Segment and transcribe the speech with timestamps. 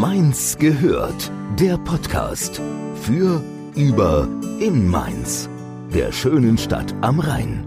[0.00, 2.60] Mainz gehört, der Podcast
[3.00, 3.42] für,
[3.74, 4.28] über,
[4.60, 5.48] in Mainz,
[5.88, 7.64] der schönen Stadt am Rhein.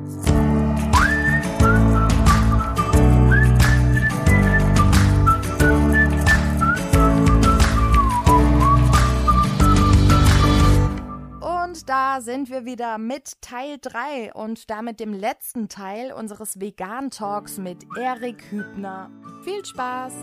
[11.42, 17.10] Und da sind wir wieder mit Teil 3 und damit dem letzten Teil unseres Vegan
[17.10, 19.10] Talks mit Erik Hübner.
[19.44, 20.14] Viel Spaß!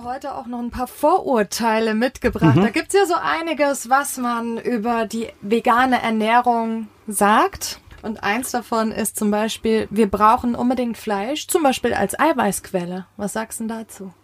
[0.00, 2.56] Für heute auch noch ein paar Vorurteile mitgebracht.
[2.56, 7.80] Da gibt's ja so einiges, was man über die vegane Ernährung sagt.
[8.00, 13.06] Und eins davon ist zum Beispiel, wir brauchen unbedingt Fleisch, zum Beispiel als Eiweißquelle.
[13.18, 14.14] Was sagst du denn dazu?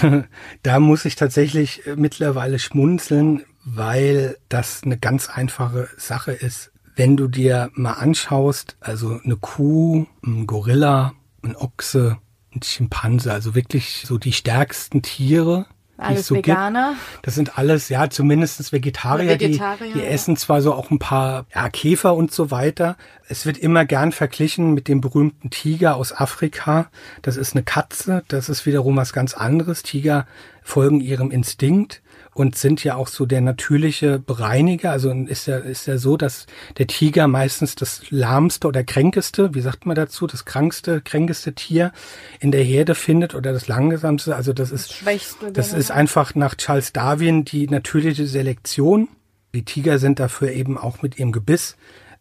[0.62, 6.70] Da muss ich tatsächlich äh, mittlerweile schmunzeln, weil das eine ganz einfache Sache ist.
[6.94, 12.18] Wenn du dir mal anschaust, also eine Kuh, ein Gorilla, ein Ochse,
[12.54, 15.66] ein Schimpanse, also wirklich so die stärksten Tiere,
[15.96, 16.96] die es Alles so Veganer.
[17.12, 17.26] gibt.
[17.26, 20.10] Das sind alles, ja, zumindest Vegetarier, Oder Vegetarier, die, die ja.
[20.10, 22.96] essen zwar so auch ein paar ja, Käfer und so weiter.
[23.28, 26.90] Es wird immer gern verglichen mit dem berühmten Tiger aus Afrika.
[27.22, 29.82] Das ist eine Katze, das ist wiederum was ganz anderes.
[29.82, 30.26] Tiger
[30.62, 32.02] folgen ihrem Instinkt
[32.34, 34.90] und sind ja auch so der natürliche Bereiniger.
[34.90, 36.46] Also ist ja, ist ja so, dass
[36.78, 41.92] der Tiger meistens das lahmste oder kränkeste, wie sagt man dazu, das krankste, kränkeste Tier
[42.40, 44.34] in der Herde findet oder das langsamste.
[44.34, 45.52] Also das ist, Schwächste.
[45.52, 45.80] das genau.
[45.80, 49.08] ist einfach nach Charles Darwin die natürliche Selektion.
[49.54, 51.76] Die Tiger sind dafür eben auch mit ihrem Gebiss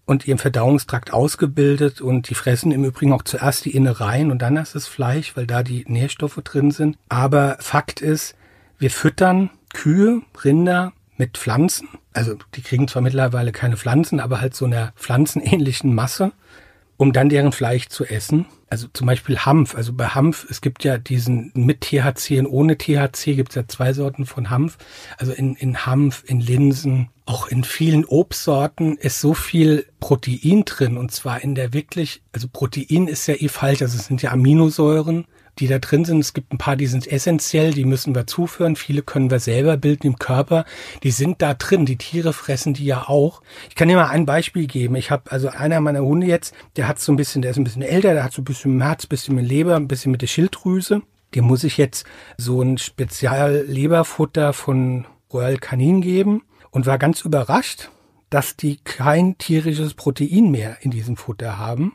[0.05, 4.57] und ihrem Verdauungstrakt ausgebildet und die fressen im Übrigen auch zuerst die Innereien und dann
[4.57, 6.97] erst das Fleisch, weil da die Nährstoffe drin sind.
[7.09, 8.35] Aber Fakt ist,
[8.77, 11.89] wir füttern Kühe, Rinder mit Pflanzen.
[12.13, 16.31] Also die kriegen zwar mittlerweile keine Pflanzen, aber halt so einer pflanzenähnlichen Masse,
[16.97, 18.45] um dann deren Fleisch zu essen.
[18.69, 19.75] Also zum Beispiel Hanf.
[19.75, 23.67] Also bei Hanf, es gibt ja diesen mit THC und ohne THC gibt es ja
[23.67, 24.77] zwei Sorten von Hanf.
[25.17, 30.97] Also in, in Hanf, in Linsen, auch in vielen Obstsorten ist so viel Protein drin
[30.97, 34.31] und zwar in der wirklich, also Protein ist ja eh falsch, also es sind ja
[34.31, 35.25] Aminosäuren,
[35.59, 36.19] die da drin sind.
[36.19, 38.75] Es gibt ein paar, die sind essentiell, die müssen wir zuführen.
[38.75, 40.65] Viele können wir selber bilden im Körper.
[41.03, 41.85] Die sind da drin.
[41.85, 43.41] Die Tiere fressen die ja auch.
[43.69, 44.95] Ich kann dir mal ein Beispiel geben.
[44.95, 47.63] Ich habe also einer meiner Hunde jetzt, der hat so ein bisschen, der ist ein
[47.63, 50.11] bisschen älter, der hat so ein bisschen dem Herz, ein bisschen mit Leber, ein bisschen
[50.11, 51.01] mit der Schilddrüse.
[51.35, 52.05] Dem muss ich jetzt
[52.37, 57.89] so ein Spezialleberfutter von Royal Canin geben und war ganz überrascht,
[58.29, 61.93] dass die kein tierisches Protein mehr in diesem Futter haben.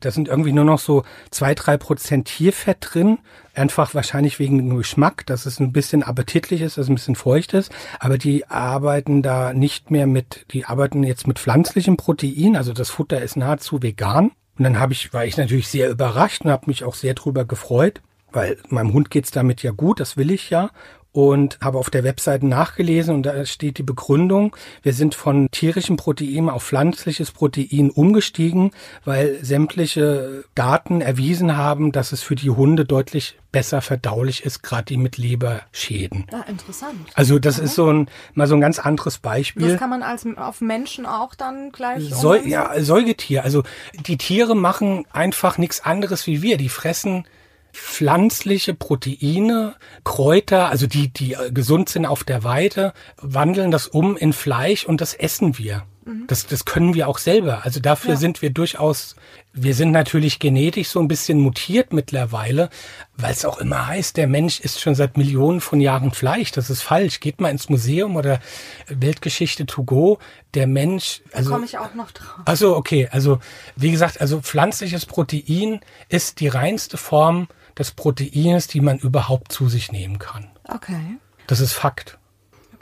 [0.00, 3.18] Da sind irgendwie nur noch so zwei, drei Prozent Tierfett drin.
[3.54, 7.16] Einfach wahrscheinlich wegen dem Geschmack, dass es ein bisschen appetitlich ist, dass es ein bisschen
[7.16, 7.72] feucht ist.
[7.98, 12.56] Aber die arbeiten da nicht mehr mit, die arbeiten jetzt mit pflanzlichem Protein.
[12.56, 14.30] Also das Futter ist nahezu vegan.
[14.58, 17.44] Und dann habe ich, war ich natürlich sehr überrascht und habe mich auch sehr drüber
[17.44, 18.00] gefreut,
[18.32, 20.70] weil meinem Hund geht's damit ja gut, das will ich ja
[21.18, 25.96] und habe auf der Webseite nachgelesen und da steht die Begründung, wir sind von tierischem
[25.96, 28.70] Protein auf pflanzliches Protein umgestiegen,
[29.04, 34.84] weil sämtliche Daten erwiesen haben, dass es für die Hunde deutlich besser verdaulich ist, gerade
[34.84, 36.26] die mit Leberschäden.
[36.30, 36.94] Ah, interessant.
[37.14, 39.70] Also das ist so ein mal so ein ganz anderes Beispiel.
[39.70, 43.42] Das kann man als auf Menschen auch dann gleich Säu ja, Säugetier.
[43.42, 43.64] Also
[44.06, 46.58] die Tiere machen einfach nichts anderes wie wir.
[46.58, 47.24] Die fressen
[47.72, 49.74] pflanzliche Proteine,
[50.04, 54.84] Kräuter, also die, die äh, gesund sind auf der Weide, wandeln das um in Fleisch
[54.84, 55.84] und das essen wir.
[56.26, 57.66] Das, das können wir auch selber.
[57.66, 58.16] Also dafür Ja.
[58.16, 59.14] sind wir durchaus,
[59.52, 62.70] wir sind natürlich genetisch so ein bisschen mutiert mittlerweile,
[63.18, 66.50] weil es auch immer heißt, der Mensch isst schon seit Millionen von Jahren Fleisch.
[66.52, 67.20] Das ist falsch.
[67.20, 68.40] Geht mal ins Museum oder
[68.86, 70.18] Weltgeschichte to go.
[70.54, 72.40] Der Mensch, also Komme ich auch noch drauf.
[72.46, 73.38] also okay, also
[73.76, 79.68] wie gesagt, also pflanzliches Protein ist die reinste Form des Proteins, die man überhaupt zu
[79.68, 80.50] sich nehmen kann.
[80.68, 81.18] Okay.
[81.46, 82.18] Das ist Fakt.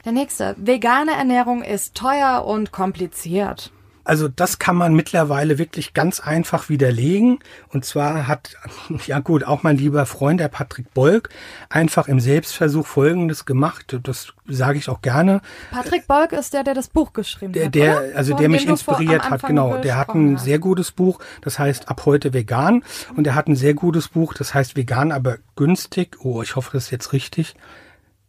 [0.05, 0.55] Der nächste.
[0.59, 3.73] Vegane Ernährung ist teuer und kompliziert.
[4.07, 7.41] Also das kann man mittlerweile wirklich ganz einfach widerlegen.
[7.71, 8.57] Und zwar hat,
[9.07, 11.29] ja gut, auch mein lieber Freund, der Patrick Bolk,
[11.69, 13.99] einfach im Selbstversuch Folgendes gemacht.
[14.05, 15.41] Das sage ich auch gerne.
[15.73, 17.75] Patrick Bolk ist der, der das Buch geschrieben Der, hat.
[17.75, 18.17] der oder?
[18.17, 19.79] also Von der mich inspiriert hat, genau.
[19.79, 20.45] Der hat ein hast.
[20.45, 22.85] sehr gutes Buch, das heißt Ab heute vegan.
[23.17, 26.19] Und er hat ein sehr gutes Buch, das heißt Vegan, aber günstig.
[26.21, 27.57] Oh, ich hoffe, das ist jetzt richtig.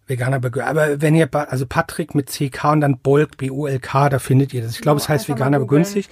[0.08, 0.70] Vegan, aber günstig.
[0.70, 4.76] Aber wenn ihr, also Patrick mit CK und dann Bolk, B-O-L-K, da findet ihr das.
[4.76, 5.84] Ich glaube, es Genau, heißt einfach vegan, mal aber googeln.
[5.84, 6.10] günstig.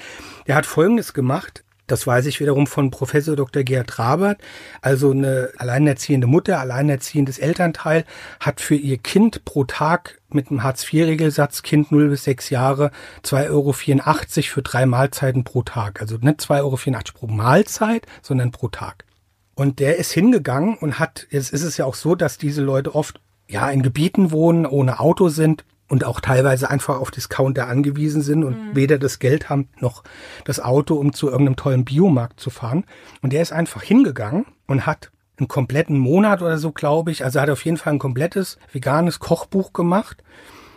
[0.47, 1.63] Der hat Folgendes gemacht.
[1.87, 3.61] Das weiß ich wiederum von Professor Dr.
[3.63, 4.41] Gerhard Rabert.
[4.81, 8.05] Also eine alleinerziehende Mutter, alleinerziehendes Elternteil
[8.39, 12.89] hat für ihr Kind pro Tag mit einem Hartz-IV-Regelsatz Kind 0 bis 6 Jahre
[13.23, 16.01] 2,84 Euro für drei Mahlzeiten pro Tag.
[16.01, 16.77] Also nicht 2,84 Euro
[17.13, 19.05] pro Mahlzeit, sondern pro Tag.
[19.53, 22.95] Und der ist hingegangen und hat, jetzt ist es ja auch so, dass diese Leute
[22.95, 28.21] oft ja in Gebieten wohnen, ohne Auto sind und auch teilweise einfach auf Discounter angewiesen
[28.21, 28.75] sind und mhm.
[28.75, 30.03] weder das Geld haben noch
[30.43, 32.85] das Auto, um zu irgendeinem tollen Biomarkt zu fahren.
[33.21, 37.39] Und der ist einfach hingegangen und hat einen kompletten Monat oder so, glaube ich, also
[37.41, 40.23] hat auf jeden Fall ein komplettes veganes Kochbuch gemacht,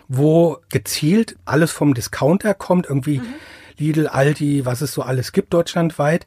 [0.08, 3.34] wo gezielt alles vom Discounter kommt, irgendwie mhm.
[3.78, 6.26] Lidl, Aldi, was es so alles gibt deutschlandweit,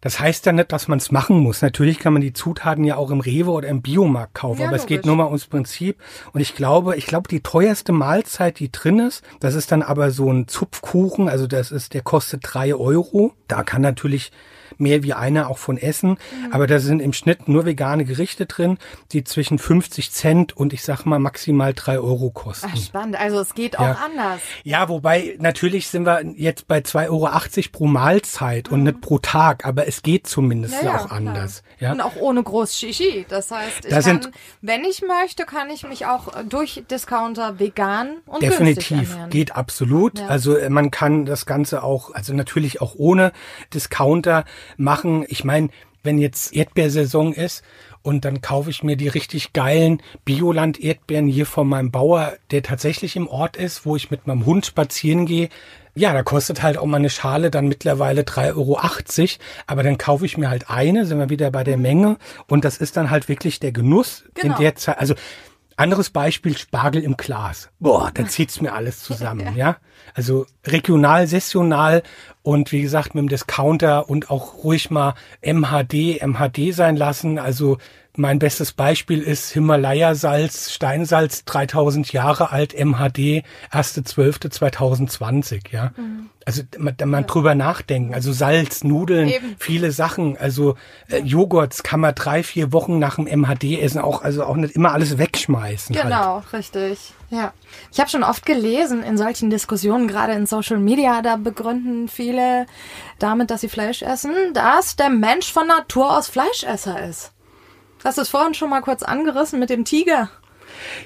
[0.00, 1.62] das heißt ja nicht, dass man es machen muss.
[1.62, 4.76] Natürlich kann man die Zutaten ja auch im Rewe oder im Biomarkt kaufen, ja, aber
[4.76, 4.84] logisch.
[4.84, 5.98] es geht nur mal ums Prinzip.
[6.32, 10.10] Und ich glaube, ich glaube, die teuerste Mahlzeit, die drin ist, das ist dann aber
[10.10, 13.32] so ein Zupfkuchen, also das ist, der kostet drei Euro.
[13.48, 14.30] Da kann natürlich
[14.76, 16.10] mehr wie einer auch von Essen.
[16.10, 16.52] Mhm.
[16.52, 18.78] Aber da sind im Schnitt nur vegane Gerichte drin,
[19.12, 22.70] die zwischen 50 Cent und ich sag mal maximal drei Euro kosten.
[22.72, 23.18] Ach, spannend.
[23.18, 23.98] Also es geht auch ja.
[24.04, 24.40] anders.
[24.64, 27.28] Ja, wobei natürlich sind wir jetzt bei 2,80 Euro
[27.72, 28.74] pro Mahlzeit mhm.
[28.74, 31.62] und nicht pro Tag, aber es geht zumindest ja, ja auch anders.
[31.78, 31.92] Ja?
[31.92, 33.26] Und auch ohne groß Shishi.
[33.28, 34.32] Das heißt, ich da kann,
[34.62, 40.20] wenn ich möchte, kann ich mich auch durch Discounter vegan und Definitiv, geht absolut.
[40.20, 43.32] Also äh, man kann das Ganze auch, also natürlich auch ohne
[43.72, 44.44] Discounter
[44.76, 45.24] machen.
[45.28, 45.68] Ich meine,
[46.02, 47.62] wenn jetzt Erdbeersaison ist
[48.02, 53.16] und dann kaufe ich mir die richtig geilen Bioland-Erdbeeren hier von meinem Bauer, der tatsächlich
[53.16, 55.48] im Ort ist, wo ich mit meinem Hund spazieren gehe.
[55.94, 58.80] Ja, da kostet halt auch mal eine Schale dann mittlerweile 3,80 Euro.
[59.66, 62.18] Aber dann kaufe ich mir halt eine, sind wir wieder bei der Menge.
[62.46, 64.54] Und das ist dann halt wirklich der Genuss genau.
[64.54, 64.98] in der Zeit.
[64.98, 65.14] Also
[65.78, 67.70] anderes Beispiel, Spargel im Glas.
[67.78, 69.76] Boah, da zieht's mir alles zusammen, ja.
[70.14, 72.02] Also regional, sessional
[72.42, 77.38] und wie gesagt mit dem Discounter und auch ruhig mal MHD, MHD sein lassen.
[77.38, 77.78] Also
[78.18, 85.92] mein bestes Beispiel ist Himalaya-Salz, Steinsalz, 3000 Jahre alt, MHD, 1.12.2020, ja.
[85.96, 86.30] Mhm.
[86.44, 87.26] Also man, man ja.
[87.26, 88.14] drüber nachdenken.
[88.14, 89.56] Also Salz, Nudeln, Eben.
[89.58, 90.38] viele Sachen.
[90.38, 90.76] Also
[91.08, 94.74] äh, Joghurts kann man drei, vier Wochen nach dem MHD essen, auch also auch nicht
[94.74, 95.94] immer alles wegschmeißen.
[95.94, 96.04] Halt.
[96.06, 96.52] Genau, halt.
[96.54, 97.12] richtig.
[97.28, 97.52] Ja.
[97.92, 102.66] Ich habe schon oft gelesen in solchen Diskussionen, gerade in Social Media, da begründen viele
[103.18, 107.32] damit, dass sie Fleisch essen, dass der Mensch von Natur aus Fleischesser ist.
[108.04, 110.30] Hast du es vorhin schon mal kurz angerissen mit dem Tiger?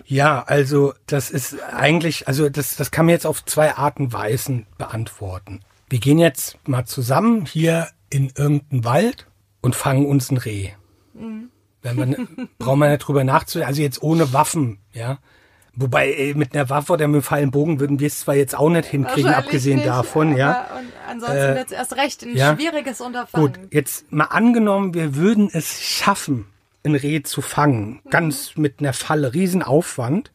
[0.04, 4.66] Ja, also das ist eigentlich, also das, das kann man jetzt auf zwei Arten Weisen
[4.78, 5.60] beantworten.
[5.88, 9.26] Wir gehen jetzt mal zusammen hier in irgendeinen Wald
[9.60, 10.70] und fangen uns ein Reh.
[11.14, 11.50] Mhm.
[11.82, 15.18] Wenn man, braucht man nicht drüber nachzudenken, also jetzt ohne Waffen, ja.
[15.74, 18.68] Wobei mit einer Waffe oder mit einem fallen Bogen würden wir es zwar jetzt auch
[18.68, 20.66] nicht hinkriegen, abgesehen nicht, davon, ja.
[20.78, 22.54] Und ansonsten äh, wird es erst recht ein ja.
[22.54, 23.46] schwieriges Unterfangen.
[23.46, 26.46] Gut, jetzt mal angenommen, wir würden es schaffen,
[26.84, 28.00] ein Reh zu fangen.
[28.10, 30.32] Ganz mit einer Falle, Riesenaufwand.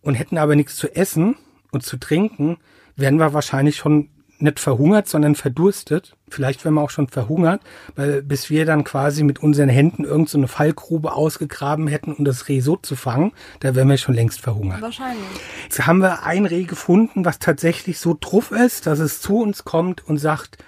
[0.00, 1.36] Und hätten aber nichts zu essen
[1.70, 2.58] und zu trinken,
[2.94, 6.16] wären wir wahrscheinlich schon nicht verhungert, sondern verdurstet.
[6.28, 7.62] Vielleicht wären wir auch schon verhungert,
[7.96, 12.48] weil bis wir dann quasi mit unseren Händen irgendeine so Fallgrube ausgegraben hätten, um das
[12.48, 14.82] Reh so zu fangen, da wären wir schon längst verhungert.
[14.82, 15.24] Wahrscheinlich.
[15.64, 19.64] Jetzt haben wir ein Reh gefunden, was tatsächlich so truff ist, dass es zu uns
[19.64, 20.58] kommt und sagt,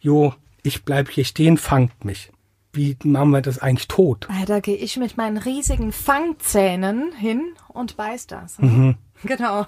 [0.00, 2.32] jo, ich bleib hier stehen, fangt mich
[2.72, 4.28] wie machen wir das eigentlich tot?
[4.46, 8.58] Da gehe ich mit meinen riesigen Fangzähnen hin und beiß das.
[8.58, 8.96] Mhm.
[9.22, 9.66] Genau.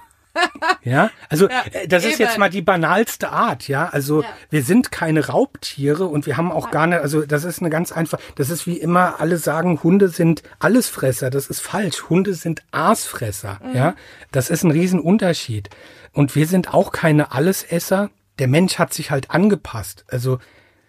[0.83, 2.13] ja, also ja, äh, das eben.
[2.13, 3.91] ist jetzt mal die banalste Art, ja.
[3.91, 4.29] Also ja.
[4.49, 7.93] wir sind keine Raubtiere und wir haben auch gar nicht, also das ist eine ganz
[7.93, 11.29] einfach, das ist wie immer, alle sagen, Hunde sind Allesfresser.
[11.29, 12.09] Das ist falsch.
[12.09, 13.77] Hunde sind Aasfresser, mhm.
[13.77, 13.95] ja.
[14.31, 15.69] Das ist ein Riesenunterschied.
[16.13, 18.09] Und wir sind auch keine Allesesser.
[18.39, 20.07] Der Mensch hat sich halt angepasst.
[20.09, 20.39] Also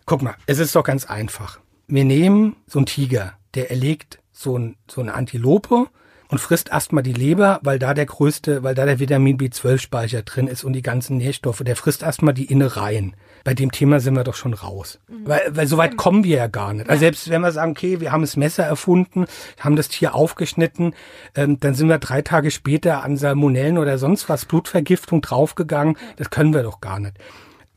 [0.05, 4.57] guck mal, es ist doch ganz einfach wir nehmen so einen Tiger, der erlegt so,
[4.57, 5.87] ein, so eine Antilope
[6.33, 10.47] und frisst erstmal die Leber, weil da der größte, weil da der Vitamin B12-Speicher drin
[10.47, 11.61] ist und die ganzen Nährstoffe.
[11.63, 13.15] Der frisst erstmal die Innereien.
[13.43, 14.99] Bei dem Thema sind wir doch schon raus.
[15.07, 15.27] Mhm.
[15.27, 16.89] Weil, weil so weit kommen wir ja gar nicht.
[16.89, 19.25] Also selbst wenn wir sagen, okay, wir haben das Messer erfunden,
[19.59, 20.95] haben das Tier aufgeschnitten,
[21.35, 25.97] ähm, dann sind wir drei Tage später an Salmonellen oder sonst was, Blutvergiftung draufgegangen.
[26.15, 27.15] Das können wir doch gar nicht.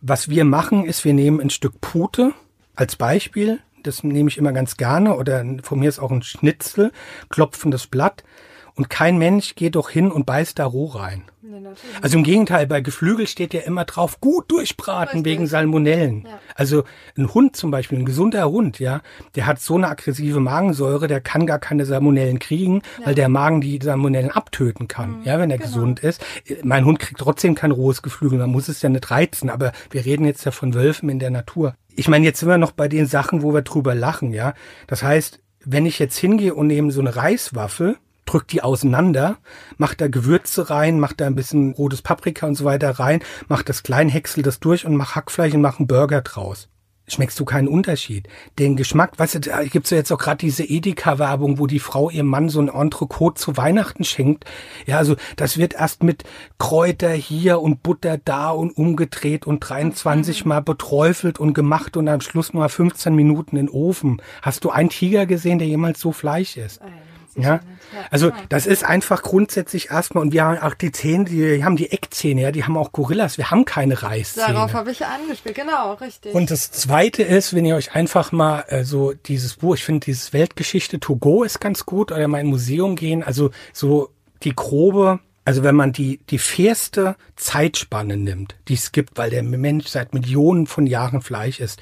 [0.00, 2.32] Was wir machen, ist, wir nehmen ein Stück Pute
[2.74, 6.92] als Beispiel, das nehme ich immer ganz gerne oder von mir ist auch ein Schnitzel,
[7.28, 8.24] klopfen das Blatt
[8.76, 11.24] Und kein Mensch geht doch hin und beißt da roh rein.
[12.02, 16.24] Also im Gegenteil, bei Geflügel steht ja immer drauf, gut durchbraten wegen Salmonellen.
[16.26, 16.38] Ja.
[16.54, 16.84] Also
[17.16, 19.00] ein Hund zum Beispiel, ein gesunder Hund, ja,
[19.34, 23.06] der hat so eine aggressive Magensäure, der kann gar keine Salmonellen kriegen, ja.
[23.06, 25.22] weil der Magen die Salmonellen abtöten kann, mhm.
[25.24, 25.70] ja, wenn er genau.
[25.70, 26.24] gesund ist.
[26.62, 30.04] Mein Hund kriegt trotzdem kein rohes Geflügel, man muss es ja nicht reizen, aber wir
[30.04, 31.74] reden jetzt ja von Wölfen in der Natur.
[31.94, 34.54] Ich meine, jetzt sind wir noch bei den Sachen, wo wir drüber lachen, ja.
[34.86, 39.38] Das heißt, wenn ich jetzt hingehe und nehme so eine Reiswaffel, drückt die auseinander,
[39.78, 43.68] macht da Gewürze rein, macht da ein bisschen rotes Paprika und so weiter rein, macht
[43.68, 46.68] das klein, häcksel das durch und mach Hackfleisch und mach einen Burger draus.
[47.08, 48.28] Schmeckst du keinen Unterschied.
[48.58, 52.10] Den Geschmack, weißt du, da gibt's ja jetzt auch gerade diese Edeka-Werbung, wo die Frau
[52.10, 54.44] ihrem Mann so ein Entrecote zu Weihnachten schenkt.
[54.86, 56.24] Ja, also das wird erst mit
[56.58, 60.48] Kräuter hier und Butter da und umgedreht und 23 mhm.
[60.48, 64.20] Mal beträufelt und gemacht und am Schluss mal 15 Minuten in den Ofen.
[64.42, 66.80] Hast du einen Tiger gesehen, der jemals so Fleisch isst?
[67.36, 67.60] Ja,
[68.10, 71.92] also das ist einfach grundsätzlich erstmal, und wir haben auch die Zähne, die haben die
[71.92, 74.54] Eckzähne, ja, die haben auch Gorillas, wir haben keine Reißzähne.
[74.54, 76.34] Darauf habe ich angespielt, genau, richtig.
[76.34, 80.04] Und das Zweite ist, wenn ihr euch einfach mal äh, so dieses Buch, ich finde
[80.06, 84.10] dieses Weltgeschichte to go ist ganz gut, oder mal in ein Museum gehen, also so
[84.42, 89.44] die grobe also wenn man die, die fairste Zeitspanne nimmt, die es gibt, weil der
[89.44, 91.80] Mensch seit Millionen von Jahren Fleisch ist,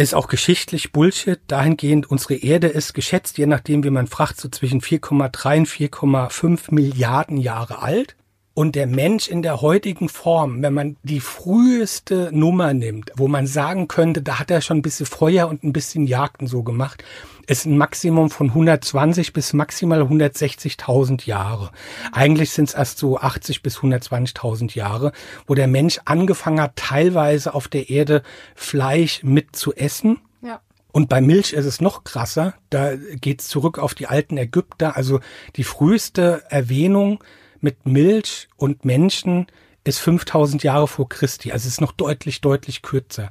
[0.00, 1.40] ist auch geschichtlich Bullshit.
[1.46, 6.74] Dahingehend, unsere Erde ist geschätzt, je nachdem, wie man fragt, so zwischen 4,3 und 4,5
[6.74, 8.16] Milliarden Jahre alt.
[8.54, 13.46] Und der Mensch in der heutigen Form, wenn man die früheste Nummer nimmt, wo man
[13.46, 17.04] sagen könnte, da hat er schon ein bisschen Feuer und ein bisschen Jagden so gemacht,
[17.50, 21.72] ist ein Maximum von 120 bis maximal 160.000 Jahre.
[22.12, 25.10] Eigentlich sind es erst so 80 bis 120.000 Jahre,
[25.48, 28.22] wo der Mensch angefangen hat, teilweise auf der Erde
[28.54, 30.20] Fleisch mit zu essen.
[30.42, 30.60] Ja.
[30.92, 32.54] Und bei Milch ist es noch krasser.
[32.70, 34.96] Da geht's zurück auf die alten Ägypter.
[34.96, 35.18] Also
[35.56, 37.22] die früheste Erwähnung
[37.60, 39.48] mit Milch und Menschen
[39.82, 41.50] ist 5000 Jahre vor Christi.
[41.50, 43.30] Also es ist noch deutlich, deutlich kürzer.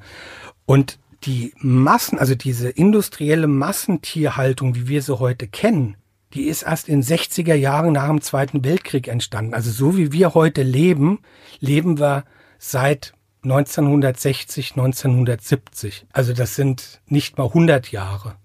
[0.66, 5.98] Und die Massen, also diese industrielle Massentierhaltung, wie wir sie heute kennen,
[6.34, 9.54] die ist erst in 60er Jahren nach dem Zweiten Weltkrieg entstanden.
[9.54, 11.20] Also so wie wir heute leben,
[11.60, 12.24] leben wir
[12.60, 16.06] seit 1960, 1970.
[16.12, 18.36] Also das sind nicht mal 100 Jahre.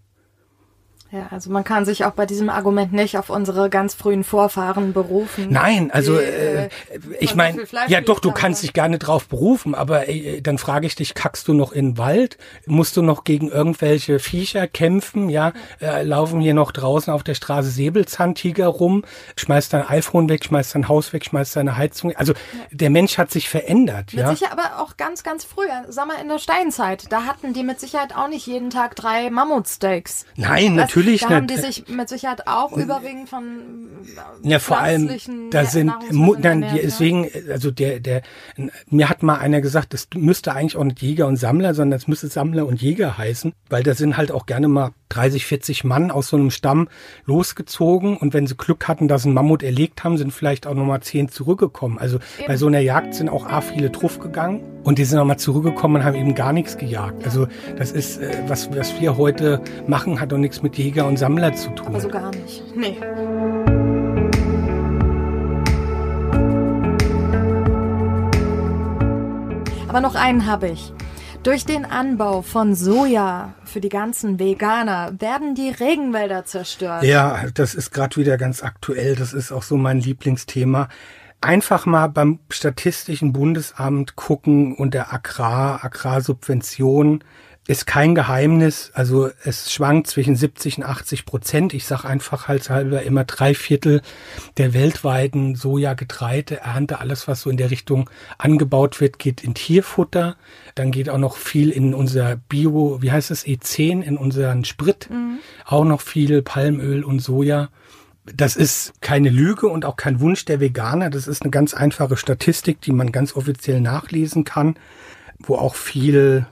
[1.14, 4.92] Ja, also man kann sich auch bei diesem Argument nicht auf unsere ganz frühen Vorfahren
[4.92, 5.46] berufen.
[5.48, 6.68] Nein, also die, äh, äh
[7.20, 10.96] ich meine, ja doch, du kannst dich gerne drauf berufen, aber äh, dann frage ich
[10.96, 12.36] dich, kackst du noch in den Wald?
[12.66, 15.28] Musst du noch gegen irgendwelche Viecher kämpfen?
[15.28, 19.04] Ja, äh, laufen hier noch draußen auf der Straße Säbelzahntiger rum,
[19.36, 22.10] schmeißt dein iPhone weg, schmeißt dein Haus weg, schmeißt deine Heizung.
[22.16, 22.38] Also ja.
[22.72, 24.06] der Mensch hat sich verändert.
[24.14, 24.34] Mit ja?
[24.34, 27.78] Sicher, aber auch ganz, ganz früher, sag mal in der Steinzeit, da hatten die mit
[27.78, 30.26] Sicherheit auch nicht jeden Tag drei Mammutsteaks.
[30.34, 33.60] Nein, das, natürlich natürlich da haben die sich mit Sicherheit auch überwiegend von
[34.42, 35.10] ja vor allem
[35.50, 35.92] da sind
[36.40, 38.22] dann die, deswegen also der der
[38.88, 42.08] mir hat mal einer gesagt das müsste eigentlich auch nicht Jäger und Sammler sondern es
[42.08, 46.10] müsste Sammler und Jäger heißen weil da sind halt auch gerne mal 30 40 Mann
[46.10, 46.88] aus so einem Stamm
[47.24, 50.84] losgezogen und wenn sie Glück hatten dass ein Mammut erlegt haben sind vielleicht auch noch
[50.84, 51.98] mal zehn zurückgekommen.
[51.98, 52.46] Also eben.
[52.46, 55.38] bei so einer Jagd sind auch a viele drauf gegangen und die sind noch mal
[55.38, 59.60] zurückgekommen und haben eben gar nichts gejagt also das ist äh, was was wir heute
[59.86, 61.88] machen hat doch nichts mit Jäger und Sammler zu tun.
[61.88, 62.62] Aber so gar nicht.
[62.76, 62.96] Nee.
[69.88, 70.92] Aber noch einen habe ich.
[71.44, 77.04] Durch den Anbau von Soja für die ganzen Veganer werden die Regenwälder zerstört.
[77.04, 79.14] Ja, das ist gerade wieder ganz aktuell.
[79.14, 80.88] Das ist auch so mein Lieblingsthema.
[81.44, 87.22] Einfach mal beim Statistischen Bundesamt gucken und der Agrar, Agrarsubvention
[87.66, 88.90] ist kein Geheimnis.
[88.94, 91.74] Also es schwankt zwischen 70 und 80 Prozent.
[91.74, 94.00] Ich sage einfach halt halber immer drei Viertel
[94.56, 98.08] der weltweiten Soja, Getreide, Ernte, alles was so in der Richtung
[98.38, 100.36] angebaut wird, geht in Tierfutter.
[100.74, 105.10] Dann geht auch noch viel in unser Bio, wie heißt es, E10, in unseren Sprit.
[105.10, 105.40] Mhm.
[105.66, 107.68] Auch noch viel Palmöl und Soja.
[108.24, 111.10] Das ist keine Lüge und auch kein Wunsch der Veganer.
[111.10, 114.76] Das ist eine ganz einfache Statistik, die man ganz offiziell nachlesen kann,
[115.38, 116.46] wo auch viel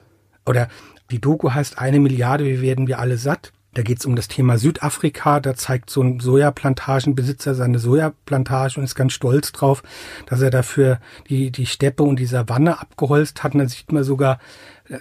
[0.44, 0.68] oder
[1.10, 3.52] die Doku heißt Eine Milliarde, wie werden wir alle satt?
[3.74, 5.40] Da geht es um das Thema Südafrika.
[5.40, 9.82] Da zeigt so ein Sojaplantagenbesitzer seine Sojaplantage und ist ganz stolz drauf,
[10.26, 11.00] dass er dafür
[11.30, 13.54] die, die Steppe und die Savanne abgeholzt hat.
[13.54, 14.40] Und dann sieht man sogar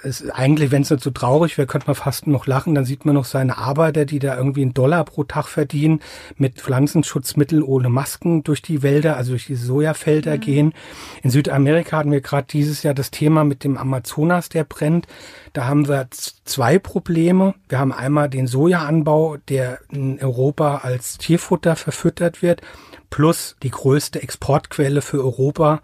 [0.04, 2.76] ist eigentlich, wenn es nicht so traurig wäre, könnte man fast noch lachen.
[2.76, 6.02] Dann sieht man noch seine Arbeiter, die da irgendwie einen Dollar pro Tag verdienen,
[6.38, 10.42] mit Pflanzenschutzmitteln ohne Masken durch die Wälder, also durch die Sojafelder mhm.
[10.42, 10.74] gehen.
[11.24, 15.08] In Südamerika hatten wir gerade dieses Jahr das Thema mit dem Amazonas, der brennt.
[15.54, 17.54] Da haben wir zwei Probleme.
[17.68, 22.62] Wir haben einmal den Sojaanbau, der in Europa als Tierfutter verfüttert wird,
[23.10, 25.82] plus die größte Exportquelle für Europa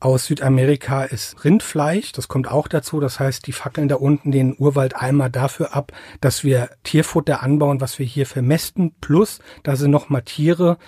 [0.00, 2.12] aus Südamerika ist Rindfleisch.
[2.12, 3.00] Das kommt auch dazu.
[3.00, 7.80] Das heißt, die fackeln da unten den Urwald einmal dafür ab, dass wir Tierfutter anbauen,
[7.80, 8.94] was wir hier vermästen.
[9.00, 10.78] Plus, da sind nochmal Tiere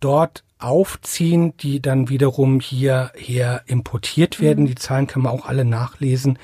[0.00, 4.64] dort aufziehen, die dann wiederum hierher importiert werden.
[4.64, 4.68] Mhm.
[4.68, 6.38] Die Zahlen kann man auch alle nachlesen.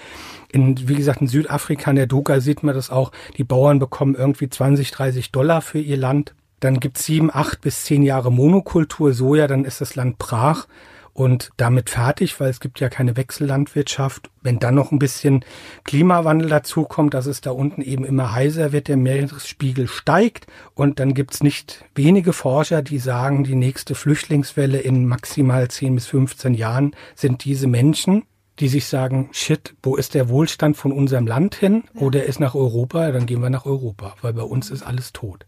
[0.53, 3.11] In, wie gesagt, in Südafrika, in der Doga sieht man das auch.
[3.37, 6.35] Die Bauern bekommen irgendwie 20, 30 Dollar für ihr Land.
[6.61, 10.69] Dann gibt's sieben, acht bis zehn Jahre Monokultur Soja, dann ist das Land brach
[11.15, 14.31] und damit fertig, weil es gibt ja keine Wechsellandwirtschaft.
[14.41, 15.45] Wenn dann noch ein bisschen
[15.85, 21.15] Klimawandel dazukommt, dass es da unten eben immer heißer wird, der Meeresspiegel steigt und dann
[21.15, 26.97] gibt's nicht wenige Forscher, die sagen, die nächste Flüchtlingswelle in maximal 10 bis 15 Jahren
[27.15, 28.25] sind diese Menschen,
[28.59, 31.85] die sich sagen, shit, wo ist der Wohlstand von unserem Land hin?
[31.95, 33.11] Oder ist nach Europa?
[33.11, 35.47] Dann gehen wir nach Europa, weil bei uns ist alles tot.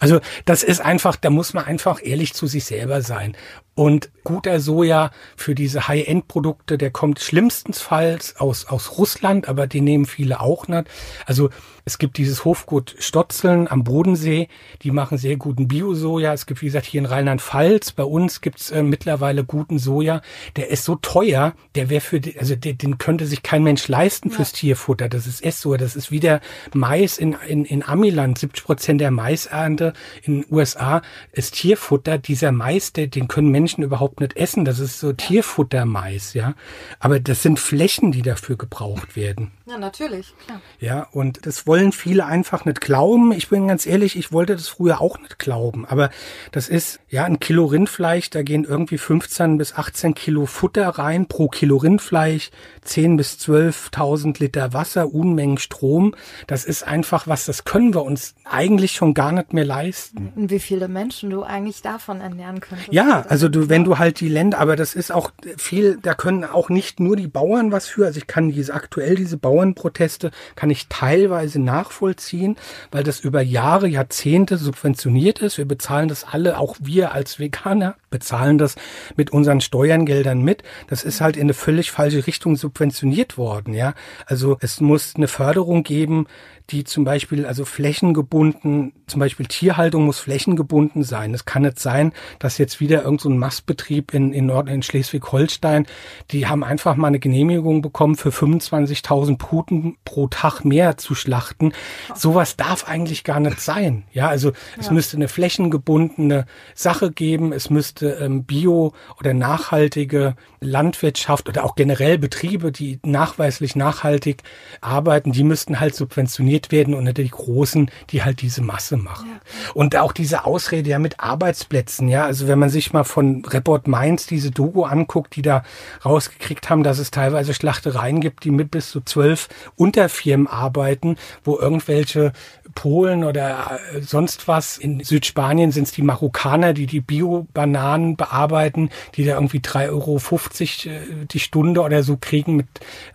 [0.00, 3.36] Also das ist einfach, da muss man einfach ehrlich zu sich selber sein.
[3.76, 10.06] Und guter Soja für diese High-End-Produkte, der kommt schlimmstenfalls aus, aus Russland, aber die nehmen
[10.06, 10.88] viele auch nicht.
[11.26, 11.50] Also
[11.88, 14.48] es gibt dieses Hofgut Stotzeln am Bodensee,
[14.82, 16.32] die machen sehr guten Bio-Soja.
[16.32, 20.20] Es gibt, wie gesagt, hier in Rheinland-Pfalz, bei uns gibt's äh, mittlerweile guten Soja.
[20.56, 23.86] Der ist so teuer, der wäre für, die, also den, den könnte sich kein Mensch
[23.86, 24.56] leisten fürs ja.
[24.56, 25.08] Tierfutter.
[25.08, 26.40] Das ist Esssoja, das ist wie der
[26.72, 28.36] Mais in, in, in Amiland.
[28.38, 29.92] 70 Prozent der Maisernte
[30.24, 32.18] in den USA ist Tierfutter.
[32.18, 34.64] Dieser Mais, der, den können Menschen überhaupt nicht essen.
[34.64, 36.54] Das ist so Tierfuttermais, ja.
[37.00, 39.52] Aber das sind Flächen, die dafür gebraucht werden.
[39.66, 40.60] Ja, natürlich, klar.
[40.78, 43.32] Ja, und das wollen viele einfach nicht glauben.
[43.32, 45.84] Ich bin ganz ehrlich, ich wollte das früher auch nicht glauben.
[45.86, 46.10] Aber
[46.52, 51.26] das ist, ja, ein Kilo Rindfleisch, da gehen irgendwie 15 bis 18 Kilo Futter rein
[51.26, 52.50] pro Kilo Rindfleisch,
[52.82, 56.14] 10 bis 12.000 Liter Wasser, Unmengen Strom.
[56.46, 60.32] Das ist einfach was, das können wir uns eigentlich schon gar nicht mehr leisten.
[60.36, 62.92] Und wie viele Menschen du eigentlich davon ernähren könntest.
[62.92, 66.44] Ja, also du, wenn du halt die Länder, aber das ist auch viel, da können
[66.44, 68.06] auch nicht nur die Bauern was für.
[68.06, 72.56] Also ich kann diese aktuell diese Bauern Bauernproteste kann ich teilweise nachvollziehen,
[72.90, 75.56] weil das über Jahre, Jahrzehnte subventioniert ist.
[75.56, 78.76] Wir bezahlen das alle, auch wir als Veganer bezahlen das
[79.16, 80.62] mit unseren Steuergeldern mit.
[80.88, 83.94] Das ist halt in eine völlig falsche Richtung subventioniert worden, ja.
[84.26, 86.26] Also es muss eine Förderung geben,
[86.70, 91.32] die zum Beispiel also flächengebunden, zum Beispiel Tierhaltung muss flächengebunden sein.
[91.32, 95.86] Es kann nicht sein, dass jetzt wieder irgendein so Mastbetrieb in, in Nord in Schleswig-Holstein,
[96.32, 101.72] die haben einfach mal eine Genehmigung bekommen, für 25.000 Puten pro Tag mehr zu schlachten.
[102.14, 104.04] Sowas darf eigentlich gar nicht sein.
[104.12, 107.52] Ja, also es müsste eine flächengebundene Sache geben.
[107.52, 114.42] Es müsste ähm, bio oder nachhaltige Landwirtschaft oder auch generell Betriebe, die nachweislich nachhaltig
[114.80, 119.28] arbeiten, die müssten halt subventioniert informiert werden und die Großen, die halt diese Masse machen.
[119.30, 119.72] Ja.
[119.74, 123.88] Und auch diese Ausrede ja mit Arbeitsplätzen, ja, also wenn man sich mal von Report
[123.88, 125.62] Mainz diese Dogo anguckt, die da
[126.04, 131.58] rausgekriegt haben, dass es teilweise Schlachtereien gibt, die mit bis zu zwölf Unterfirmen arbeiten, wo
[131.58, 132.32] irgendwelche
[132.74, 134.78] Polen oder äh, sonst was.
[134.78, 140.94] In Südspanien sind es die Marokkaner, die die Bio-Bananen bearbeiten, die da irgendwie 3,50 Euro
[140.94, 142.66] äh, die Stunde oder so kriegen mit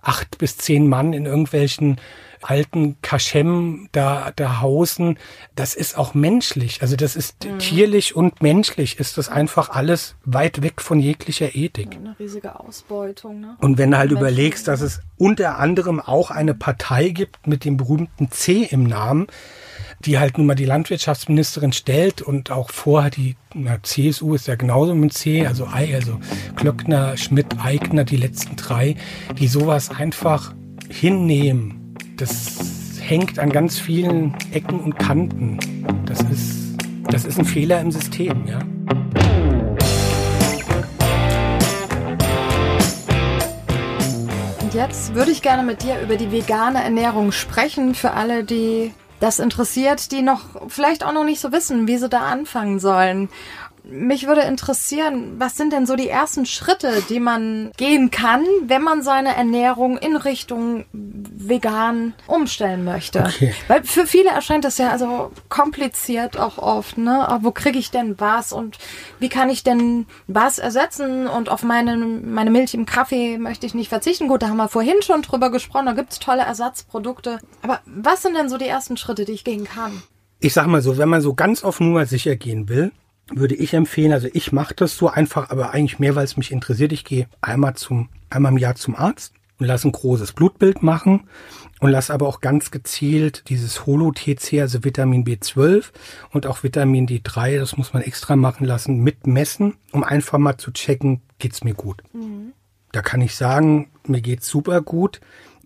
[0.02, 1.98] acht bis zehn Mann in irgendwelchen
[2.44, 5.18] alten Kaschem da, da hausen,
[5.56, 6.82] das ist auch menschlich.
[6.82, 7.60] Also das ist mhm.
[7.60, 11.96] tierlich und menschlich ist das einfach alles weit weg von jeglicher Ethik.
[11.96, 13.42] Eine riesige Ausbeutung.
[13.42, 13.58] Ne?
[13.60, 17.78] Und wenn du halt überlegst, dass es unter anderem auch eine Partei gibt mit dem
[17.78, 19.28] berühmten C im Namen,
[20.06, 24.56] die halt nun mal die Landwirtschaftsministerin stellt und auch vorher die na, CSU ist ja
[24.56, 26.20] genauso mit C, also I, also
[26.56, 28.96] Klöckner, Schmidt, Eigner, die letzten drei,
[29.38, 30.54] die sowas einfach
[30.90, 31.81] hinnehmen
[32.18, 32.56] das
[33.00, 35.60] hängt an ganz vielen Ecken und Kanten.
[36.06, 36.78] Das ist,
[37.10, 38.60] das ist ein Fehler im System, ja.
[44.62, 48.94] Und jetzt würde ich gerne mit dir über die vegane Ernährung sprechen, für alle, die
[49.20, 53.30] das interessiert, die noch vielleicht auch noch nicht so wissen, wie sie da anfangen sollen.
[53.84, 58.82] Mich würde interessieren, was sind denn so die ersten Schritte, die man gehen kann, wenn
[58.82, 63.20] man seine Ernährung in Richtung vegan umstellen möchte?
[63.22, 63.54] Okay.
[63.68, 67.28] Weil für viele erscheint das ja also kompliziert auch oft, ne?
[67.28, 68.78] Aber wo kriege ich denn was und
[69.20, 73.74] wie kann ich denn was ersetzen und auf meine, meine Milch im Kaffee möchte ich
[73.74, 74.28] nicht verzichten.
[74.28, 77.40] Gut, da haben wir vorhin schon drüber gesprochen, da gibt's tolle Ersatzprodukte.
[77.62, 80.04] Aber was sind denn so die ersten Schritte, die ich gehen kann?
[80.40, 82.92] Ich sag mal so, wenn man so ganz auf Nummer sicher gehen will,
[83.34, 86.52] würde ich empfehlen, also ich mache das so einfach, aber eigentlich mehr, weil es mich
[86.52, 86.92] interessiert.
[86.92, 91.28] Ich gehe einmal zum, einmal im Jahr zum Arzt und lasse ein großes Blutbild machen
[91.80, 95.86] und lasse aber auch ganz gezielt dieses Holo-TC, also Vitamin B12
[96.32, 100.72] und auch Vitamin D3, das muss man extra machen lassen, mitmessen, um einfach mal zu
[100.72, 102.04] checken, geht's mir gut.
[102.14, 102.54] Mhm.
[102.92, 105.22] Da kann ich sagen, mir geht's super gut.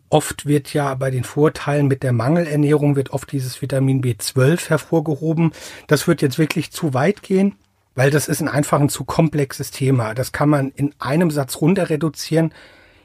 [0.10, 5.52] Oft wird ja bei den Vorteilen mit der Mangelernährung wird oft dieses Vitamin B12 hervorgehoben.
[5.88, 7.56] Das wird jetzt wirklich zu weit gehen,
[7.96, 10.14] weil das ist ein einfach ein zu komplexes Thema.
[10.14, 12.54] Das kann man in einem Satz runter reduzieren.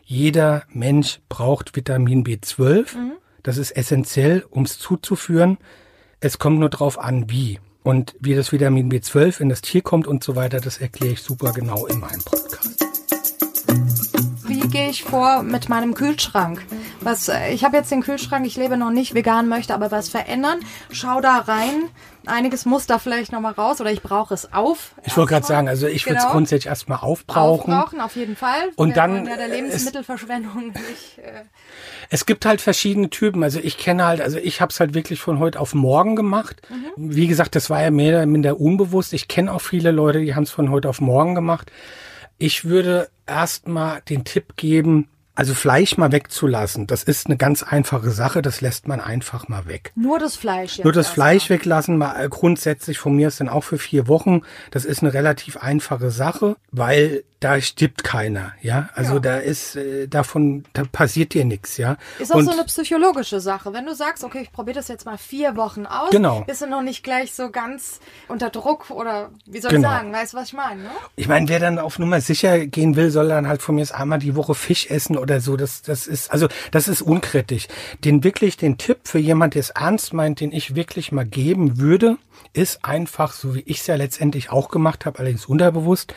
[0.04, 2.96] Jeder Mensch braucht Vitamin B12.
[2.96, 3.12] Mhm.
[3.42, 5.56] Das ist essentiell, um es zuzuführen.
[6.20, 7.58] Es kommt nur drauf an, wie.
[7.82, 11.22] Und wie das Vitamin B12 in das Tier kommt und so weiter, das erkläre ich
[11.22, 12.79] super genau in meinem Podcast
[14.50, 16.62] wie gehe ich vor mit meinem Kühlschrank?
[17.00, 20.08] Was, äh, ich habe jetzt den Kühlschrank, ich lebe noch nicht vegan, möchte aber was
[20.08, 20.58] verändern.
[20.90, 21.88] Schau da rein.
[22.26, 24.94] Einiges muss da vielleicht nochmal raus oder ich brauche es auf.
[25.04, 26.16] Ich wollte gerade sagen, also ich genau.
[26.16, 27.72] würde es grundsätzlich erstmal aufbrauchen.
[27.72, 28.70] Aufbrauchen, auf jeden Fall.
[28.76, 29.26] Und Wir dann.
[29.26, 31.18] Ja der Lebensmittelverschwendung nicht.
[31.18, 31.44] Äh
[32.10, 33.42] es gibt halt verschiedene Typen.
[33.44, 36.60] Also ich kenne halt, also ich habe es halt wirklich von heute auf morgen gemacht.
[36.68, 36.90] Mhm.
[36.96, 39.12] Wie gesagt, das war ja mehr oder minder unbewusst.
[39.12, 41.70] Ich kenne auch viele Leute, die haben es von heute auf morgen gemacht.
[42.42, 48.10] Ich würde erstmal den Tipp geben, also Fleisch mal wegzulassen, das ist eine ganz einfache
[48.10, 49.90] Sache, das lässt man einfach mal weg.
[49.94, 50.76] Nur das Fleisch.
[50.76, 51.56] Jetzt Nur das Fleisch mal.
[51.56, 54.42] weglassen, mal grundsätzlich von mir ist dann auch für vier Wochen.
[54.70, 58.90] Das ist eine relativ einfache Sache, weil da stirbt keiner, ja.
[58.94, 59.20] Also ja.
[59.20, 61.96] da ist äh, davon, da passiert dir nichts, ja.
[62.18, 63.72] Ist auch Und, so eine psychologische Sache.
[63.72, 66.42] Wenn du sagst, okay, ich probiere das jetzt mal vier Wochen aus, genau.
[66.42, 69.88] bist du noch nicht gleich so ganz unter Druck oder wie soll genau.
[69.88, 70.82] ich sagen, weißt du, was ich meine?
[70.82, 70.90] Ne?
[71.16, 74.18] Ich meine, wer dann auf Nummer sicher gehen will, soll dann halt von mir einmal
[74.18, 75.56] die Woche Fisch essen oder so.
[75.56, 77.68] Das, das ist, also das ist unkritisch.
[78.04, 81.78] Den wirklich, den Tipp für jemand, der es ernst meint, den ich wirklich mal geben
[81.78, 82.16] würde,
[82.52, 86.14] ist einfach, so wie ich es ja letztendlich auch gemacht habe, allerdings unterbewusst,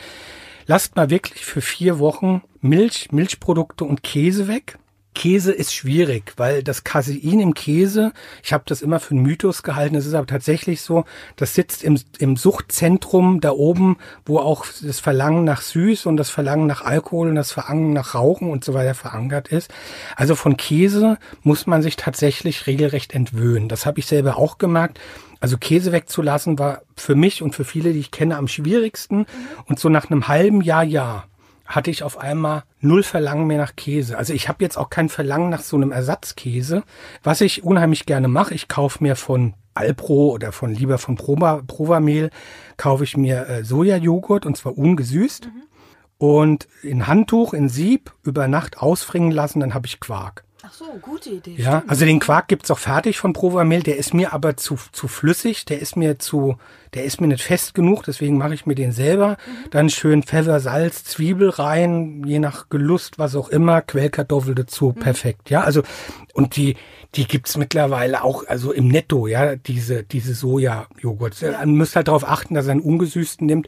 [0.66, 4.80] lasst mal wirklich für vier Wochen Milch, Milchprodukte und Käse weg.
[5.14, 8.12] Käse ist schwierig, weil das Casein im Käse,
[8.44, 11.84] ich habe das immer für einen Mythos gehalten, es ist aber tatsächlich so, das sitzt
[11.84, 16.82] im, im Suchtzentrum da oben, wo auch das Verlangen nach Süß und das Verlangen nach
[16.82, 19.72] Alkohol und das Verlangen nach Rauchen und so weiter verankert ist.
[20.16, 23.70] Also von Käse muss man sich tatsächlich regelrecht entwöhnen.
[23.70, 25.00] Das habe ich selber auch gemerkt.
[25.40, 29.20] Also Käse wegzulassen war für mich und für viele, die ich kenne, am schwierigsten.
[29.20, 29.26] Mhm.
[29.66, 31.26] Und so nach einem halben Jahr, ja,
[31.66, 34.18] hatte ich auf einmal null Verlangen mehr nach Käse.
[34.18, 36.84] Also ich habe jetzt auch kein Verlangen nach so einem Ersatzkäse.
[37.24, 41.62] Was ich unheimlich gerne mache, ich kaufe mir von Alpro oder von lieber von Prova,
[41.66, 42.30] Provamel,
[42.78, 45.46] kaufe ich mir äh, Sojajoghurt und zwar ungesüßt.
[45.46, 45.64] Mhm.
[46.18, 50.44] Und in Handtuch, in Sieb über Nacht ausfringen lassen, dann habe ich Quark.
[50.66, 51.56] Ach so, gute Idee.
[51.58, 51.92] Ja, stimmt.
[51.92, 55.66] also den Quark gibt's auch fertig von Provamil, der ist mir aber zu, zu flüssig,
[55.66, 56.56] der ist mir zu,
[56.94, 59.32] der ist mir nicht fest genug, deswegen mache ich mir den selber.
[59.46, 59.70] Mhm.
[59.72, 65.02] Dann schön Pfeffer, Salz, Zwiebel rein, je nach Gelust, was auch immer, Quellkartoffel dazu, mhm.
[65.02, 65.50] perfekt.
[65.50, 65.84] Ja, also,
[66.34, 66.78] und die,
[67.16, 71.42] die gibt's mittlerweile auch, also im Netto, ja, diese, diese Soja-Joghurt.
[71.42, 71.58] Ja.
[71.60, 73.68] Man müsst halt darauf achten, dass er einen ungesüßten nimmt.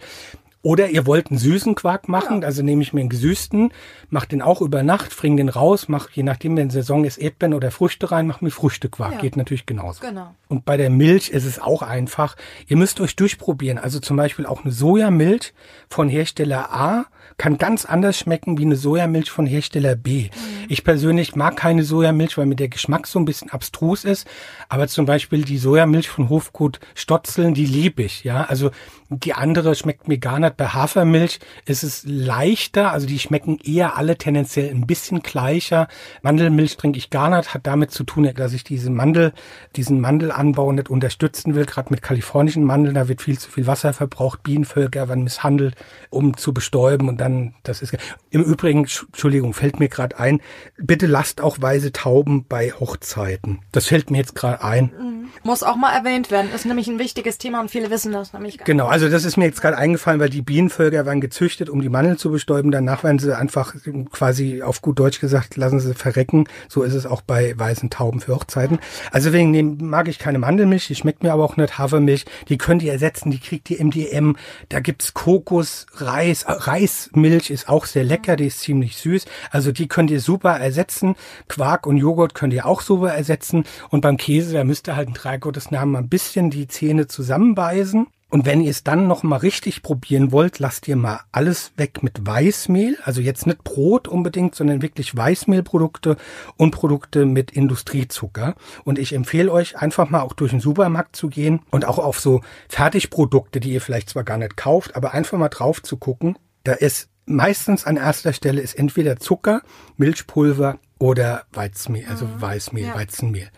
[0.65, 2.47] Oder ihr wollt einen süßen Quark machen, ja.
[2.47, 3.71] also nehme ich mir einen gesüßten,
[4.09, 7.53] mache den auch über Nacht, bring den raus, mach je nachdem, wenn Saison ist, Erdbeeren
[7.53, 9.13] oder Früchte rein, mach mir Früchtequark.
[9.13, 9.19] Ja.
[9.19, 10.01] Geht natürlich genauso.
[10.01, 10.33] Genau.
[10.47, 12.35] Und bei der Milch ist es auch einfach.
[12.65, 13.77] Ihr müsst euch durchprobieren.
[13.77, 15.53] Also zum Beispiel auch eine Sojamilch
[15.87, 17.05] von Hersteller A
[17.37, 20.29] kann ganz anders schmecken wie eine Sojamilch von Hersteller B.
[20.29, 20.65] Mhm.
[20.69, 24.27] Ich persönlich mag keine Sojamilch, weil mir der Geschmack so ein bisschen abstrus ist.
[24.69, 28.23] Aber zum Beispiel die Sojamilch von Hofgut Stotzeln, die liebe ich.
[28.23, 28.71] Ja, also
[29.09, 30.57] die andere schmeckt mir gar nicht.
[30.57, 35.87] Bei Hafermilch ist es leichter, also die schmecken eher alle tendenziell ein bisschen gleicher.
[36.23, 39.33] Mandelmilch trinke ich gar nicht, hat damit zu tun, dass ich diese Mandel,
[39.75, 43.93] diesen Mandelanbau nicht unterstützen will, gerade mit kalifornischen Mandeln, da wird viel zu viel Wasser
[43.93, 45.75] verbraucht, Bienenvölker werden misshandelt,
[46.09, 47.95] um zu bestäuben und dann, das ist,
[48.31, 50.41] im Übrigen, Entschuldigung, fällt mir gerade ein,
[50.77, 53.59] bitte lasst auch weiße Tauben bei Hochzeiten.
[53.71, 54.91] Das fällt mir jetzt gerade ein.
[54.97, 56.51] Mhm Muss auch mal erwähnt werden.
[56.53, 59.35] Ist nämlich ein wichtiges Thema und viele wissen das nämlich gar Genau, also das ist
[59.35, 62.71] mir jetzt gerade eingefallen, weil die Bienenvölker werden gezüchtet, um die Mandeln zu bestäuben.
[62.71, 63.75] Danach werden sie einfach
[64.09, 66.45] quasi auf gut Deutsch gesagt, lassen sie verrecken.
[66.69, 68.79] So ist es auch bei weißen Tauben für Hochzeiten.
[69.11, 72.23] Also wegen dem mag ich keine Mandelmilch, die schmeckt mir aber auch nicht Hafermilch.
[72.47, 74.37] Die könnt ihr ersetzen, die kriegt ihr MDM.
[74.69, 79.25] Da gibt's Kokos, Reis, äh, Reismilch ist auch sehr lecker, die ist ziemlich süß.
[79.51, 81.17] Also die könnt ihr super ersetzen.
[81.49, 83.65] Quark und Joghurt könnt ihr auch super ersetzen.
[83.89, 87.07] Und beim Käse, da müsst ihr halt in drei Gottes Namen ein bisschen die Zähne
[87.07, 88.07] zusammenbeißen.
[88.35, 92.03] Und wenn ihr es dann noch mal richtig probieren wollt, lasst ihr mal alles weg
[92.03, 92.97] mit Weißmehl.
[93.01, 96.17] Also jetzt nicht Brot unbedingt, sondern wirklich Weißmehlprodukte
[96.57, 98.55] und Produkte mit Industriezucker.
[98.83, 102.19] Und ich empfehle euch einfach mal auch durch den Supermarkt zu gehen und auch auf
[102.19, 106.37] so Fertigprodukte, die ihr vielleicht zwar gar nicht kauft, aber einfach mal drauf zu gucken.
[106.65, 109.61] Da ist meistens an erster Stelle ist entweder Zucker,
[109.95, 112.95] Milchpulver oder Weizenmehl, also Weißmehl, Ja.
[112.95, 113.49] Weizenmehl.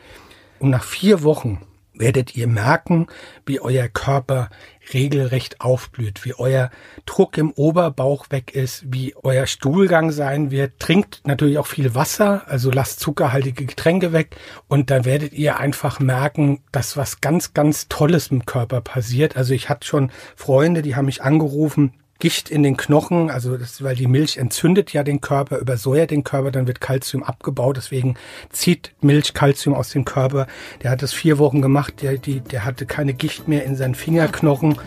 [0.60, 1.63] Und nach vier Wochen
[2.00, 3.08] werdet ihr merken,
[3.46, 4.50] wie euer Körper
[4.94, 6.70] regelrecht aufblüht, wie euer
[7.06, 10.80] Druck im Oberbauch weg ist, wie euer Stuhlgang sein wird.
[10.80, 14.36] Trinkt natürlich auch viel Wasser, also lasst zuckerhaltige Getränke weg
[14.68, 19.36] und dann werdet ihr einfach merken, dass was ganz, ganz Tolles im Körper passiert.
[19.36, 23.84] Also ich hatte schon Freunde, die haben mich angerufen, Gicht in den Knochen, also das,
[23.84, 28.15] weil die Milch entzündet ja den Körper, übersäuert den Körper, dann wird Kalzium abgebaut, deswegen
[28.49, 30.47] zieht Milch Kalzium aus dem Körper.
[30.82, 33.95] Der hat das vier Wochen gemacht, der, die, der hatte keine Gicht mehr in seinen
[33.95, 34.77] Fingerknochen,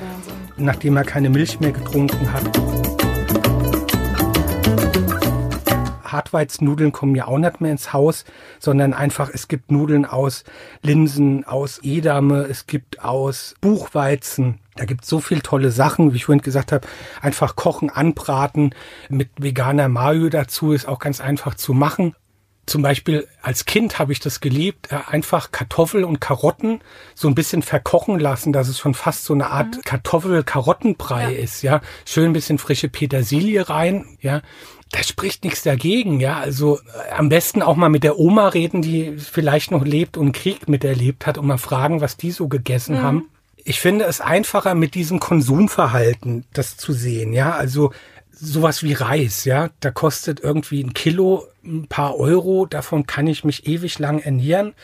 [0.57, 2.90] nachdem er keine Milch mehr getrunken hat.
[6.13, 8.25] Hartweizennudeln kommen ja auch nicht mehr ins Haus,
[8.59, 10.45] sondern einfach, es gibt Nudeln aus
[10.83, 14.61] Linsen, aus Edame, es gibt aus Buchweizen.
[14.77, 16.87] Da gibt so viel tolle Sachen, wie ich vorhin gesagt habe,
[17.21, 18.75] einfach kochen, anbraten,
[19.09, 22.15] mit veganer Mayo dazu ist auch ganz einfach zu machen.
[22.67, 26.81] Zum Beispiel als Kind habe ich das geliebt, äh, einfach Kartoffel und Karotten
[27.17, 31.39] so ein bisschen verkochen lassen, dass es schon fast so eine Art Kartoffel-Karottenbrei Ja.
[31.43, 31.81] ist, ja.
[32.05, 34.41] Schön ein bisschen frische Petersilie rein, ja.
[34.93, 36.39] Da spricht nichts dagegen, ja.
[36.39, 40.33] Also äh, am besten auch mal mit der Oma reden, die vielleicht noch lebt und
[40.33, 43.29] Krieg miterlebt hat und mal fragen, was die so gegessen haben.
[43.57, 47.53] Ich finde es einfacher mit diesem Konsumverhalten das zu sehen, ja.
[47.53, 47.93] Also
[48.33, 53.45] sowas wie Reis, ja, da kostet irgendwie ein Kilo ein paar Euro, davon kann ich
[53.45, 54.75] mich ewig lang ernähren.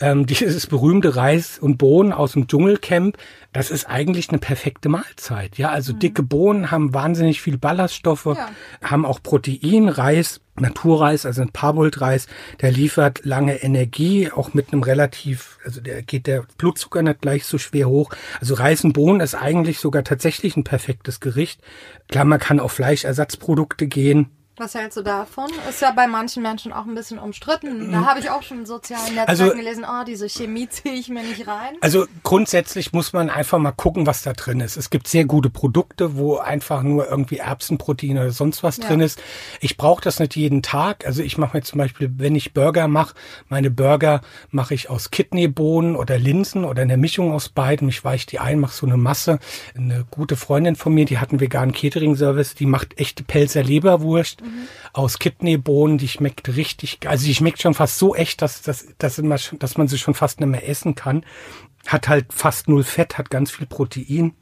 [0.00, 3.16] Ähm, dieses berühmte Reis und Bohnen aus dem Dschungelcamp,
[3.52, 5.58] das ist eigentlich eine perfekte Mahlzeit.
[5.58, 8.50] Ja, also dicke Bohnen haben wahnsinnig viel Ballaststoffe, Ja.
[8.82, 12.26] haben auch Protein, Reis, Naturreis, also ein Parboiled-Reis,
[12.60, 17.44] der liefert lange Energie, auch mit einem relativ, also der geht der Blutzucker nicht gleich
[17.44, 18.10] so schwer hoch.
[18.40, 21.60] Also Reis und Bohnen ist eigentlich sogar tatsächlich ein perfektes Gericht.
[22.08, 24.30] Klar, man kann auf Fleischersatzprodukte gehen.
[24.56, 25.50] Was hältst du davon?
[25.68, 27.90] Ist ja bei manchen Menschen auch ein bisschen umstritten.
[27.90, 31.08] Da habe ich auch schon in sozialen Netzwerken Also- gelesen, oh, diese Chemie ziehe ich
[31.08, 31.74] mir nicht rein.
[31.80, 34.76] Also grundsätzlich muss man einfach mal gucken, was da drin ist.
[34.76, 38.86] Es gibt sehr gute Produkte, wo einfach nur irgendwie Erbsenprotein oder sonst was Ja.
[38.86, 39.20] drin ist.
[39.60, 41.04] Ich brauche das nicht jeden Tag.
[41.04, 43.16] Also ich mache mir zum Beispiel, wenn ich Burger mache,
[43.48, 44.20] meine Burger
[44.52, 47.88] mache ich aus Kidneybohnen oder Linsen oder eine Mischung aus beiden.
[47.88, 49.40] Ich weiche die ein, mache so eine Masse.
[49.76, 54.43] Eine gute Freundin von mir, die hat einen veganen Catering-Service, die macht echte Pelzer Leberwurst
[54.92, 55.98] aus Kidneybohnen.
[55.98, 59.76] Die schmeckt richtig, also die schmeckt schon fast so echt, dass, dass, dass, man, dass
[59.76, 61.24] man sie schon fast nicht mehr essen kann.
[61.86, 64.34] Hat halt fast null Fett, hat ganz viel Protein.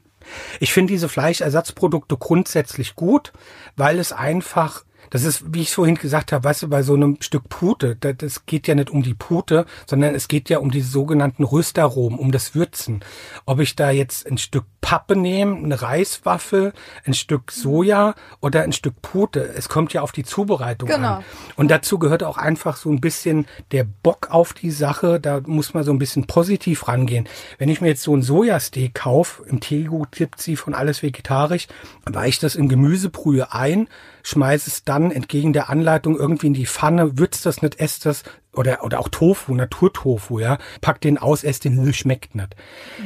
[0.59, 3.33] Ich finde diese Fleischersatzprodukte grundsätzlich gut,
[3.75, 7.17] weil es einfach, das ist, wie ich vorhin gesagt habe, weißt du, bei so einem
[7.21, 10.71] Stück Pute, da- das geht ja nicht um die Pute, sondern es geht ja um
[10.71, 13.01] die sogenannten Röstaromen, um das Würzen.
[13.45, 16.73] Ob ich da jetzt ein Stück Pappe nehme, eine Reiswaffel,
[17.05, 21.17] ein Stück Soja oder ein Stück Pute, es kommt ja auf die Zubereitung Genau.
[21.17, 21.23] an.
[21.55, 25.19] Und dazu gehört auch einfach so ein bisschen der Bock auf die Sache.
[25.19, 27.29] Da muss man so ein bisschen positiv rangehen.
[27.59, 31.67] Wenn ich mir jetzt so ein Sojasteak kaufe, im Tego tippt sie von alles vegetarisch,
[32.05, 33.87] weiche ich das in Gemüsebrühe ein,
[34.23, 38.23] schmeiße es dann entgegen der Anleitung irgendwie in die Pfanne, würzt das nicht, esst das
[38.53, 40.57] oder, oder auch Tofu, Naturtofu, ja.
[40.81, 42.55] Pack den aus, ess den, schmeckt nicht.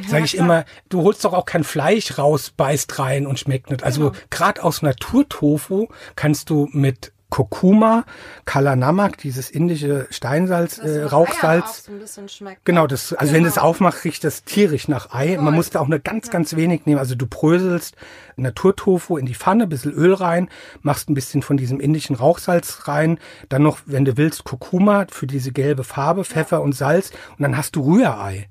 [0.06, 0.44] Sag ich klar.
[0.44, 3.82] immer, du holst doch auch kein Fleisch raus, beißt rein und schmeckt nicht.
[3.82, 8.04] Also gerade aus Naturtofu kannst du mit Kurkuma,
[8.46, 11.84] Kalanamak, dieses indische Steinsalz, äh, Rauchsalz.
[11.84, 12.64] so ein bisschen schmeckt.
[12.64, 13.66] Genau, das, also wenn du es Genau.
[13.66, 15.36] aufmachst, riecht das tierisch nach Ei.
[15.36, 15.52] Man Voll.
[15.54, 16.98] muss da auch eine ganz, ganz wenig nehmen.
[16.98, 17.96] Also du bröselst
[18.36, 20.48] Naturtofu in die Pfanne, bisschen Öl rein,
[20.80, 25.26] machst ein bisschen von diesem indischen Rauchsalz rein, dann noch, wenn du willst, Kurkuma für
[25.26, 28.48] diese gelbe Farbe, Pfeffer und Salz und dann hast du Rührei.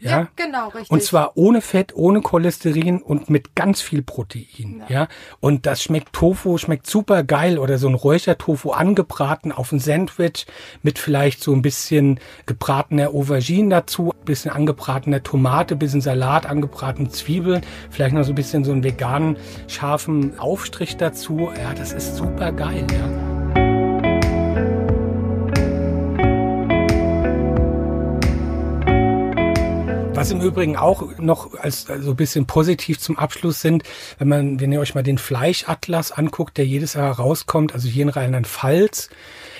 [0.00, 0.90] Ja, Ja, genau, richtig.
[0.90, 4.82] Und zwar ohne Fett, ohne Cholesterin und mit ganz viel Protein.
[4.88, 5.08] Ja.
[5.40, 10.46] Und das schmeckt Tofu, schmeckt super geil oder so ein Räuchertofu angebraten auf ein Sandwich
[10.82, 14.12] mit vielleicht so ein bisschen gebratener Aubergine dazu.
[14.24, 19.36] bisschen angebratene Tomate, bisschen Salat, angebratene Zwiebeln, vielleicht noch so ein bisschen so einen veganen,
[19.66, 21.50] scharfen Aufstrich dazu.
[21.56, 23.39] Ja, das ist super geil, ja.
[30.20, 33.84] Was im Übrigen auch noch als so also ein bisschen positiv zum Abschluss sind,
[34.18, 38.02] wenn man, wenn ihr euch mal den Fleischatlas anguckt, der jedes Jahr rauskommt, also hier
[38.02, 39.08] in Rheinland-Pfalz,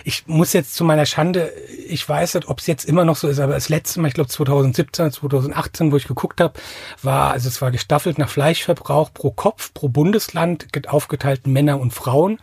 [0.04, 1.52] ich muss jetzt zu meiner Schande,
[1.86, 4.14] ich weiß nicht, ob es jetzt immer noch so ist, aber das letzte Mal, ich
[4.14, 6.54] glaube 2017, 2018, wo ich geguckt habe,
[7.02, 12.38] war, also es war gestaffelt nach Fleischverbrauch pro Kopf, pro Bundesland, aufgeteilt Männer und Frauen.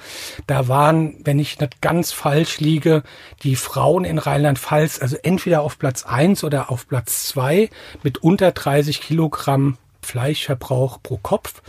[0.45, 3.03] Da waren, wenn ich nicht ganz falsch liege,
[3.43, 7.69] die Frauen in Rheinland-Pfalz, also entweder auf Platz eins oder auf Platz zwei
[8.03, 11.61] mit unter 30 Kilogramm Fleischverbrauch pro Kopf.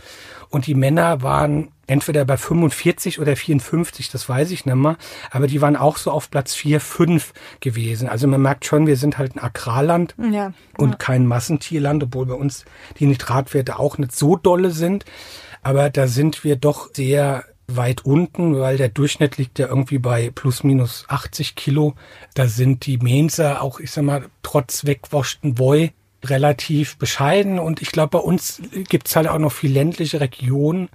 [0.49, 4.97] Und die Männer waren entweder bei 45 oder 54, das weiß ich nicht mehr,
[5.31, 8.07] aber die waren auch so auf Platz 4, 5 gewesen.
[8.07, 10.95] Also man merkt schon, wir sind halt ein Agrarland ja, und ja.
[10.95, 12.65] kein Massentierland, obwohl bei uns
[12.99, 15.05] die Nitratwerte auch nicht so dolle sind.
[15.61, 20.31] Aber da sind wir doch sehr weit unten, weil der Durchschnitt liegt ja irgendwie bei
[20.33, 21.95] plus minus 80 Kilo.
[22.33, 25.91] Da sind die Menser auch, ich sag mal, trotz wegwaschten Woi
[26.23, 27.59] relativ bescheiden.
[27.59, 30.89] Und ich glaube, bei uns gibt's halt auch noch viel ländliche Regionen,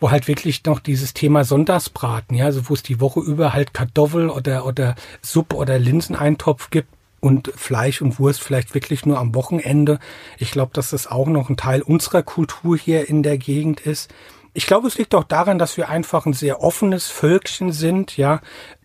[0.00, 3.74] wo halt wirklich noch dieses Thema Sonntagsbraten, ja, also wo es die Woche über halt
[3.74, 6.88] Kartoffel oder, oder Suppe oder Linseneintopf gibt
[7.20, 9.98] und Fleisch und Wurst vielleicht wirklich nur am Wochenende.
[10.38, 14.12] Ich glaube, dass das auch noch ein Teil unserer Kultur hier in der Gegend ist.
[14.54, 18.40] Ich glaube, es liegt auch daran, dass wir einfach ein sehr offenes Völkchen sind, ja.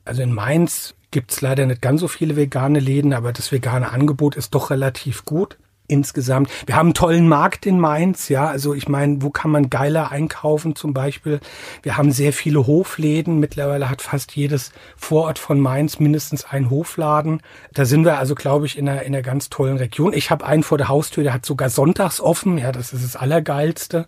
[0.06, 4.36] Also in Mainz gibt's leider nicht ganz so viele vegane Läden, aber das vegane Angebot
[4.36, 6.50] ist doch relativ gut insgesamt.
[6.66, 8.48] Wir haben einen tollen Markt in Mainz, ja.
[8.48, 11.40] Also ich meine, wo kann man geiler einkaufen zum Beispiel?
[11.82, 13.40] Wir haben sehr viele Hofläden.
[13.40, 17.42] Mittlerweile hat fast jedes Vorort von Mainz mindestens einen Hofladen.
[17.74, 20.14] Da sind wir also, glaube ich, in einer, in einer ganz tollen Region.
[20.14, 22.58] Ich habe einen vor der Haustür, der hat sogar sonntags offen.
[22.58, 24.06] Ja, das ist das Allergeilste.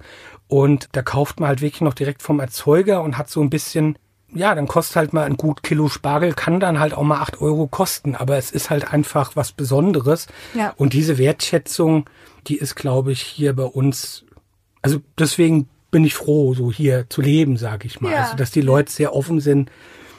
[0.47, 3.97] Und da kauft man halt wirklich noch direkt vom Erzeuger und hat so ein bisschen
[4.33, 7.41] ja, dann kostet halt mal ein gut Kilo Spargel, kann dann halt auch mal acht
[7.41, 10.27] Euro kosten, aber es ist halt einfach was Besonderes.
[10.53, 10.73] Ja.
[10.77, 12.09] Und diese Wertschätzung,
[12.47, 14.25] die ist, glaube ich, hier bei uns,
[14.81, 18.11] also deswegen bin ich froh, so hier zu leben, sage ich mal.
[18.11, 18.23] Ja.
[18.23, 19.71] Also, dass die Leute sehr offen sind.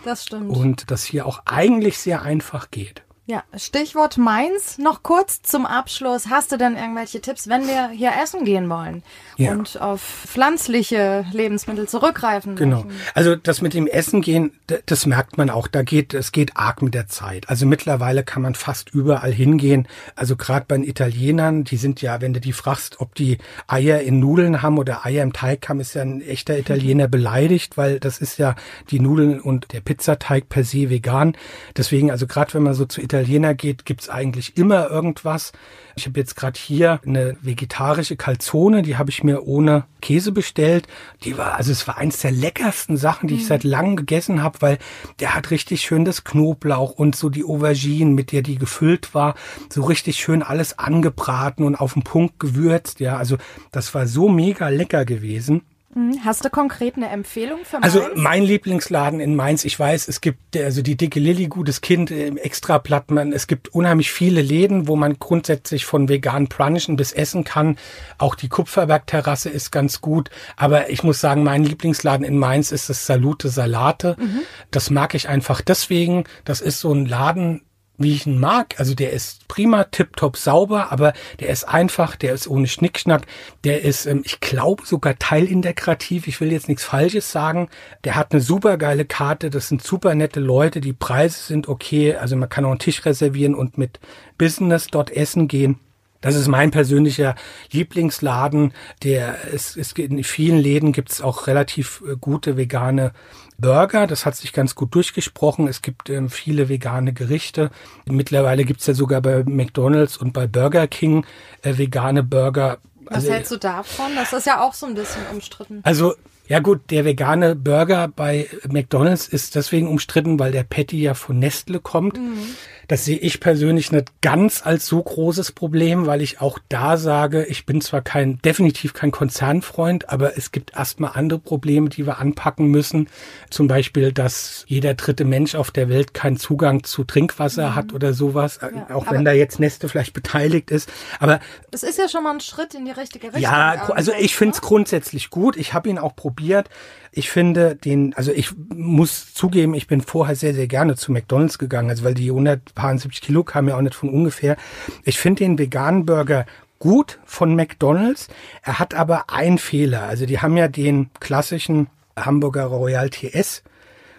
[0.05, 0.51] Das stimmt.
[0.57, 3.03] Und dass hier auch eigentlich sehr einfach geht.
[3.29, 4.79] Ja, Stichwort Mainz.
[4.79, 6.29] Noch kurz zum Abschluss.
[6.31, 9.03] Hast du denn irgendwelche Tipps, wenn wir hier essen gehen wollen
[9.37, 9.51] ja.
[9.51, 12.55] und auf pflanzliche Lebensmittel zurückgreifen?
[12.55, 12.85] Genau.
[12.85, 12.93] Möchten?
[13.15, 14.53] Also das mit dem Essen gehen,
[14.87, 15.67] das merkt man auch.
[15.67, 17.49] Da geht, es geht arg mit der Zeit.
[17.49, 19.89] Also mittlerweile kann man fast überall hingehen.
[20.15, 24.03] Also gerade bei den Italienern, die sind ja, wenn du die fragst, ob die Eier
[24.03, 27.99] in Nudeln haben oder Eier im Teig haben, ist ja ein echter Italiener beleidigt, weil
[27.99, 28.55] das ist ja
[28.91, 31.37] die Nudeln und der Pizzateig per se vegan.
[31.77, 35.53] Deswegen, also gerade wenn man so zu Italiener geht, gibt's eigentlich immer irgendwas.
[35.97, 40.87] Ich habe jetzt gerade hier eine vegetarische Calzone, die habe ich mir ohne Käse bestellt.
[41.25, 43.47] Die war, also es war eins der leckersten Sachen, die ich mhm.
[43.47, 44.79] seit langem gegessen habe, weil
[45.21, 49.35] der hat richtig schön das Knoblauch und so die Auberginen, mit der die gefüllt war,
[49.71, 53.01] so richtig schön alles angebraten und auf den Punkt gewürzt.
[53.01, 53.39] Ja, also
[53.73, 55.63] das war so mega lecker gewesen.
[55.97, 56.25] Mhm.
[56.25, 58.11] Hast du konkret eine Empfehlung für also Mainz?
[58.13, 62.11] Also mein Lieblingsladen in Mainz, ich weiß, es gibt also die dicke Lilly, gutes Kind,
[62.11, 63.33] im Extra Plattmann.
[63.33, 67.79] Es gibt unheimlich viele Läden, wo man grundsätzlich von vegan brunchen bis essen kann.
[68.19, 70.29] Auch die Kupferbergterrasse ist ganz gut.
[70.57, 74.17] Aber ich muss sagen, mein Lieblingsladen in Mainz ist das Salute Salate.
[74.19, 74.41] Mhm.
[74.71, 76.25] Das mag ich einfach deswegen.
[76.45, 77.63] Das ist so ein Laden,
[77.99, 78.75] wie ich ihn mag.
[78.79, 83.23] Also der ist prima, tipptopp sauber, aber der ist einfach, der ist ohne Schnickschnack,
[83.65, 86.27] der ist, ähm, ich glaube, sogar teilintegrativ.
[86.27, 87.69] Ich will jetzt nichts Falsches sagen.
[88.05, 92.15] Der hat eine super geile Karte, das sind super nette Leute, die Preise sind okay,
[92.15, 94.01] also man kann auch einen Tisch reservieren und mit
[94.39, 95.79] Business dort essen gehen.
[96.21, 97.35] Das ist mein persönlicher
[97.71, 98.73] Lieblingsladen.
[99.03, 103.13] Der es, es in vielen Läden gibt es auch relativ äh, gute vegane
[103.59, 104.07] Burger.
[104.07, 105.69] Das hat sich ganz gut durchgesprochen.
[105.69, 107.71] Es gibt ähm, viele vegane Gerichte.
[108.07, 111.25] Mittlerweile gibt es ja sogar bei McDonald's und bei Burger King
[111.63, 112.79] äh, vegane Burger.
[113.05, 114.15] Was also, hältst du davon?
[114.17, 115.81] Das ist ja auch so ein bisschen umstritten.
[115.85, 116.15] Also
[116.49, 121.39] ja gut, der vegane Burger bei McDonald's ist deswegen umstritten, weil der Patty ja von
[121.39, 122.19] Nestle kommt.
[122.19, 122.39] Mhm.
[122.88, 127.44] Das sehe ich persönlich nicht ganz als so großes Problem, weil ich auch da sage,
[127.44, 132.18] ich bin zwar kein, definitiv kein Konzernfreund, aber es gibt erstmal andere Probleme, die wir
[132.18, 133.09] anpacken müssen.
[133.51, 137.75] Zum Beispiel, dass jeder dritte Mensch auf der Welt keinen Zugang zu Trinkwasser mhm.
[137.75, 140.90] hat oder sowas, ja, auch wenn da jetzt Neste vielleicht beteiligt ist.
[141.18, 143.42] Aber es ist ja schon mal ein Schritt in die richtige Richtung.
[143.42, 145.57] Ja, also ich finde es grundsätzlich gut.
[145.57, 146.68] Ich habe ihn auch probiert.
[147.17, 151.59] Ich finde den, also ich muss zugeben, ich bin vorher sehr, sehr gerne zu McDonalds
[151.59, 154.59] gegangen, also weil die 100 paar 70 Kilo kam ja auch nicht von ungefähr.
[155.03, 156.45] Ich finde den veganen Burger
[156.79, 158.29] gut von McDonald's.
[158.63, 160.03] Er hat aber einen Fehler.
[160.03, 161.87] Also die haben ja den klassischen
[162.19, 163.63] Hamburger Royal TS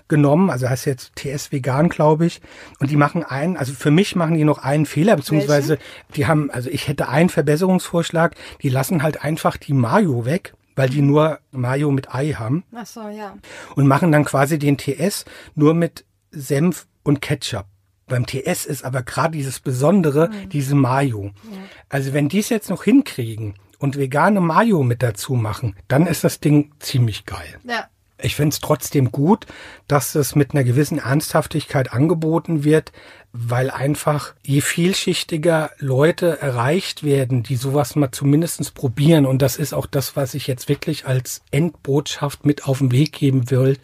[0.08, 2.42] genommen, also heißt jetzt TS vegan, glaube ich.
[2.80, 6.14] Und die machen einen, also für mich machen die noch einen Fehler, beziehungsweise Welchen?
[6.16, 8.34] die haben, also ich hätte einen Verbesserungsvorschlag,
[8.64, 12.64] die lassen halt einfach die Mayo weg weil die nur Mayo mit Ei haben.
[12.74, 13.36] Ach so, ja.
[13.76, 17.66] Und machen dann quasi den TS nur mit Senf und Ketchup.
[18.06, 20.50] Beim TS ist aber gerade dieses Besondere, mhm.
[20.50, 21.32] diese Mayo.
[21.52, 21.58] Ja.
[21.90, 26.24] Also wenn die es jetzt noch hinkriegen und vegane Mayo mit dazu machen, dann ist
[26.24, 27.60] das Ding ziemlich geil.
[27.68, 27.88] Ja.
[28.20, 29.46] Ich finde es trotzdem gut,
[29.88, 32.92] dass es mit einer gewissen Ernsthaftigkeit angeboten wird,
[33.40, 39.74] weil einfach je vielschichtiger Leute erreicht werden, die sowas mal zumindestens probieren, und das ist
[39.74, 43.78] auch das, was ich jetzt wirklich als Endbotschaft mit auf den Weg geben will,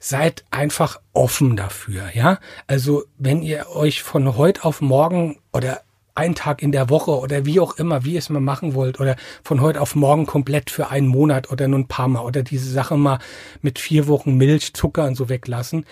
[0.00, 2.38] seid einfach offen dafür, ja?
[2.66, 5.82] Also, wenn ihr euch von heute auf morgen oder
[6.16, 8.98] einen Tag in der Woche oder wie auch immer, wie ihr es mal machen wollt
[8.98, 9.14] oder
[9.44, 12.68] von heute auf morgen komplett für einen Monat oder nur ein paar Mal oder diese
[12.70, 13.20] Sache mal
[13.62, 15.84] mit vier Wochen Milch, Zucker und so weglassen.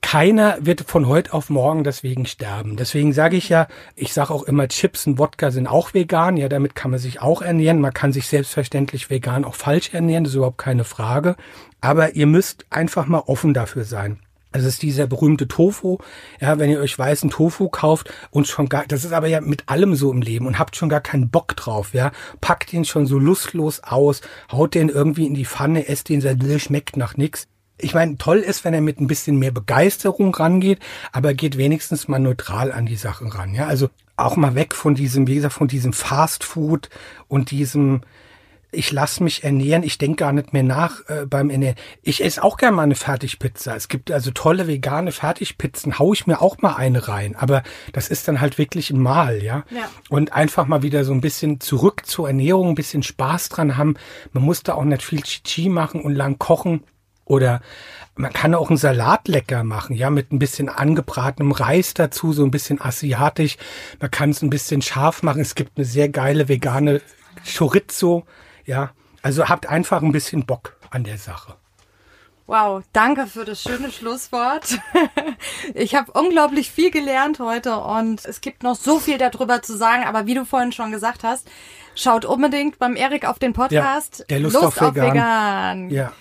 [0.00, 2.76] Keiner wird von heute auf morgen deswegen sterben.
[2.76, 6.36] Deswegen sage ich ja, ich sage auch immer, Chips und Wodka sind auch vegan.
[6.36, 7.80] Ja, damit kann man sich auch ernähren.
[7.80, 10.24] Man kann sich selbstverständlich vegan auch falsch ernähren.
[10.24, 11.36] Das ist überhaupt keine Frage.
[11.80, 14.20] Aber ihr müsst einfach mal offen dafür sein.
[14.52, 15.98] Das ist dieser berühmte Tofu.
[16.40, 19.68] Ja, wenn ihr euch weißen Tofu kauft und schon gar, das ist aber ja mit
[19.68, 22.12] allem so im Leben und habt schon gar keinen Bock drauf, ja.
[22.40, 26.42] Packt ihn schon so lustlos aus, haut den irgendwie in die Pfanne, esst den, sagt,
[26.60, 27.46] schmeckt nach nix.
[27.78, 30.80] Ich meine, toll ist, wenn er mit ein bisschen mehr Begeisterung rangeht,
[31.12, 33.66] aber geht wenigstens mal neutral an die Sachen ran, ja.
[33.66, 36.88] Also auch mal weg von diesem, wie gesagt, von diesem Fast Food
[37.28, 38.00] und diesem,
[38.70, 41.76] ich lasse mich ernähren, ich denke gar nicht mehr nach äh, beim Ernähren.
[42.02, 43.74] Ich esse auch gerne mal eine Fertigpizza.
[43.74, 47.34] Es gibt also tolle vegane Fertigpizzen, hau ich mir auch mal eine rein.
[47.36, 47.62] Aber
[47.92, 49.64] das ist dann halt wirklich ein Mal, ja?
[49.70, 49.88] ja.
[50.10, 53.94] Und einfach mal wieder so ein bisschen zurück zur Ernährung, ein bisschen Spaß dran haben.
[54.32, 56.82] Man muss da auch nicht viel Chichi machen und lang kochen.
[57.28, 57.60] Oder
[58.16, 62.44] man kann auch einen Salat lecker machen, ja, mit ein bisschen angebratenem Reis dazu, so
[62.44, 63.56] ein bisschen asiatisch.
[64.00, 65.40] Man kann es ein bisschen scharf machen.
[65.40, 67.00] Es gibt eine sehr geile vegane
[67.56, 68.24] Chorizo
[68.68, 68.90] ja,
[69.22, 71.56] also habt einfach ein bisschen Bock an der Sache.
[72.46, 74.78] Wow, danke für das schöne Schlusswort.
[75.74, 80.04] Ich habe unglaublich viel gelernt heute und es gibt noch so viel darüber zu sagen,
[80.04, 81.48] aber wie du vorhin schon gesagt hast,
[81.94, 85.12] schaut unbedingt beim Erik auf den Podcast ja, der Lust, Lust auf, auf Vegan.
[85.12, 85.90] Vegan.
[85.90, 86.12] Ja.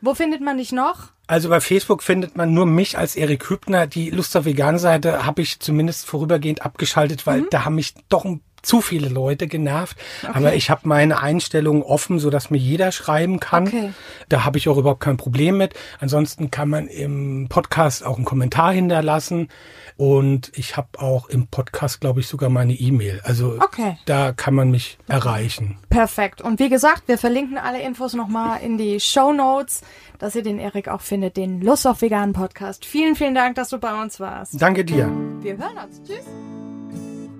[0.00, 1.08] Wo findet man dich noch?
[1.26, 3.86] Also bei Facebook findet man nur mich als Erik Hübner.
[3.86, 7.46] Die Lust auf Vegan Seite habe ich zumindest vorübergehend abgeschaltet, weil mhm.
[7.50, 9.96] da haben mich doch ein zu viele Leute genervt.
[10.22, 10.32] Okay.
[10.34, 13.66] Aber ich habe meine Einstellungen offen, so dass mir jeder schreiben kann.
[13.68, 13.92] Okay.
[14.28, 15.74] Da habe ich auch überhaupt kein Problem mit.
[15.98, 19.48] Ansonsten kann man im Podcast auch einen Kommentar hinterlassen.
[19.96, 23.20] Und ich habe auch im Podcast, glaube ich, sogar meine E-Mail.
[23.22, 23.98] Also okay.
[24.06, 25.76] da kann man mich erreichen.
[25.90, 26.40] Perfekt.
[26.40, 29.82] Und wie gesagt, wir verlinken alle Infos nochmal in die Show Notes,
[30.18, 32.86] dass ihr den Erik auch findet, den Lust auf veganen Podcast.
[32.86, 34.60] Vielen, vielen Dank, dass du bei uns warst.
[34.60, 35.10] Danke dir.
[35.40, 36.02] Wir hören uns.
[36.02, 36.69] Tschüss.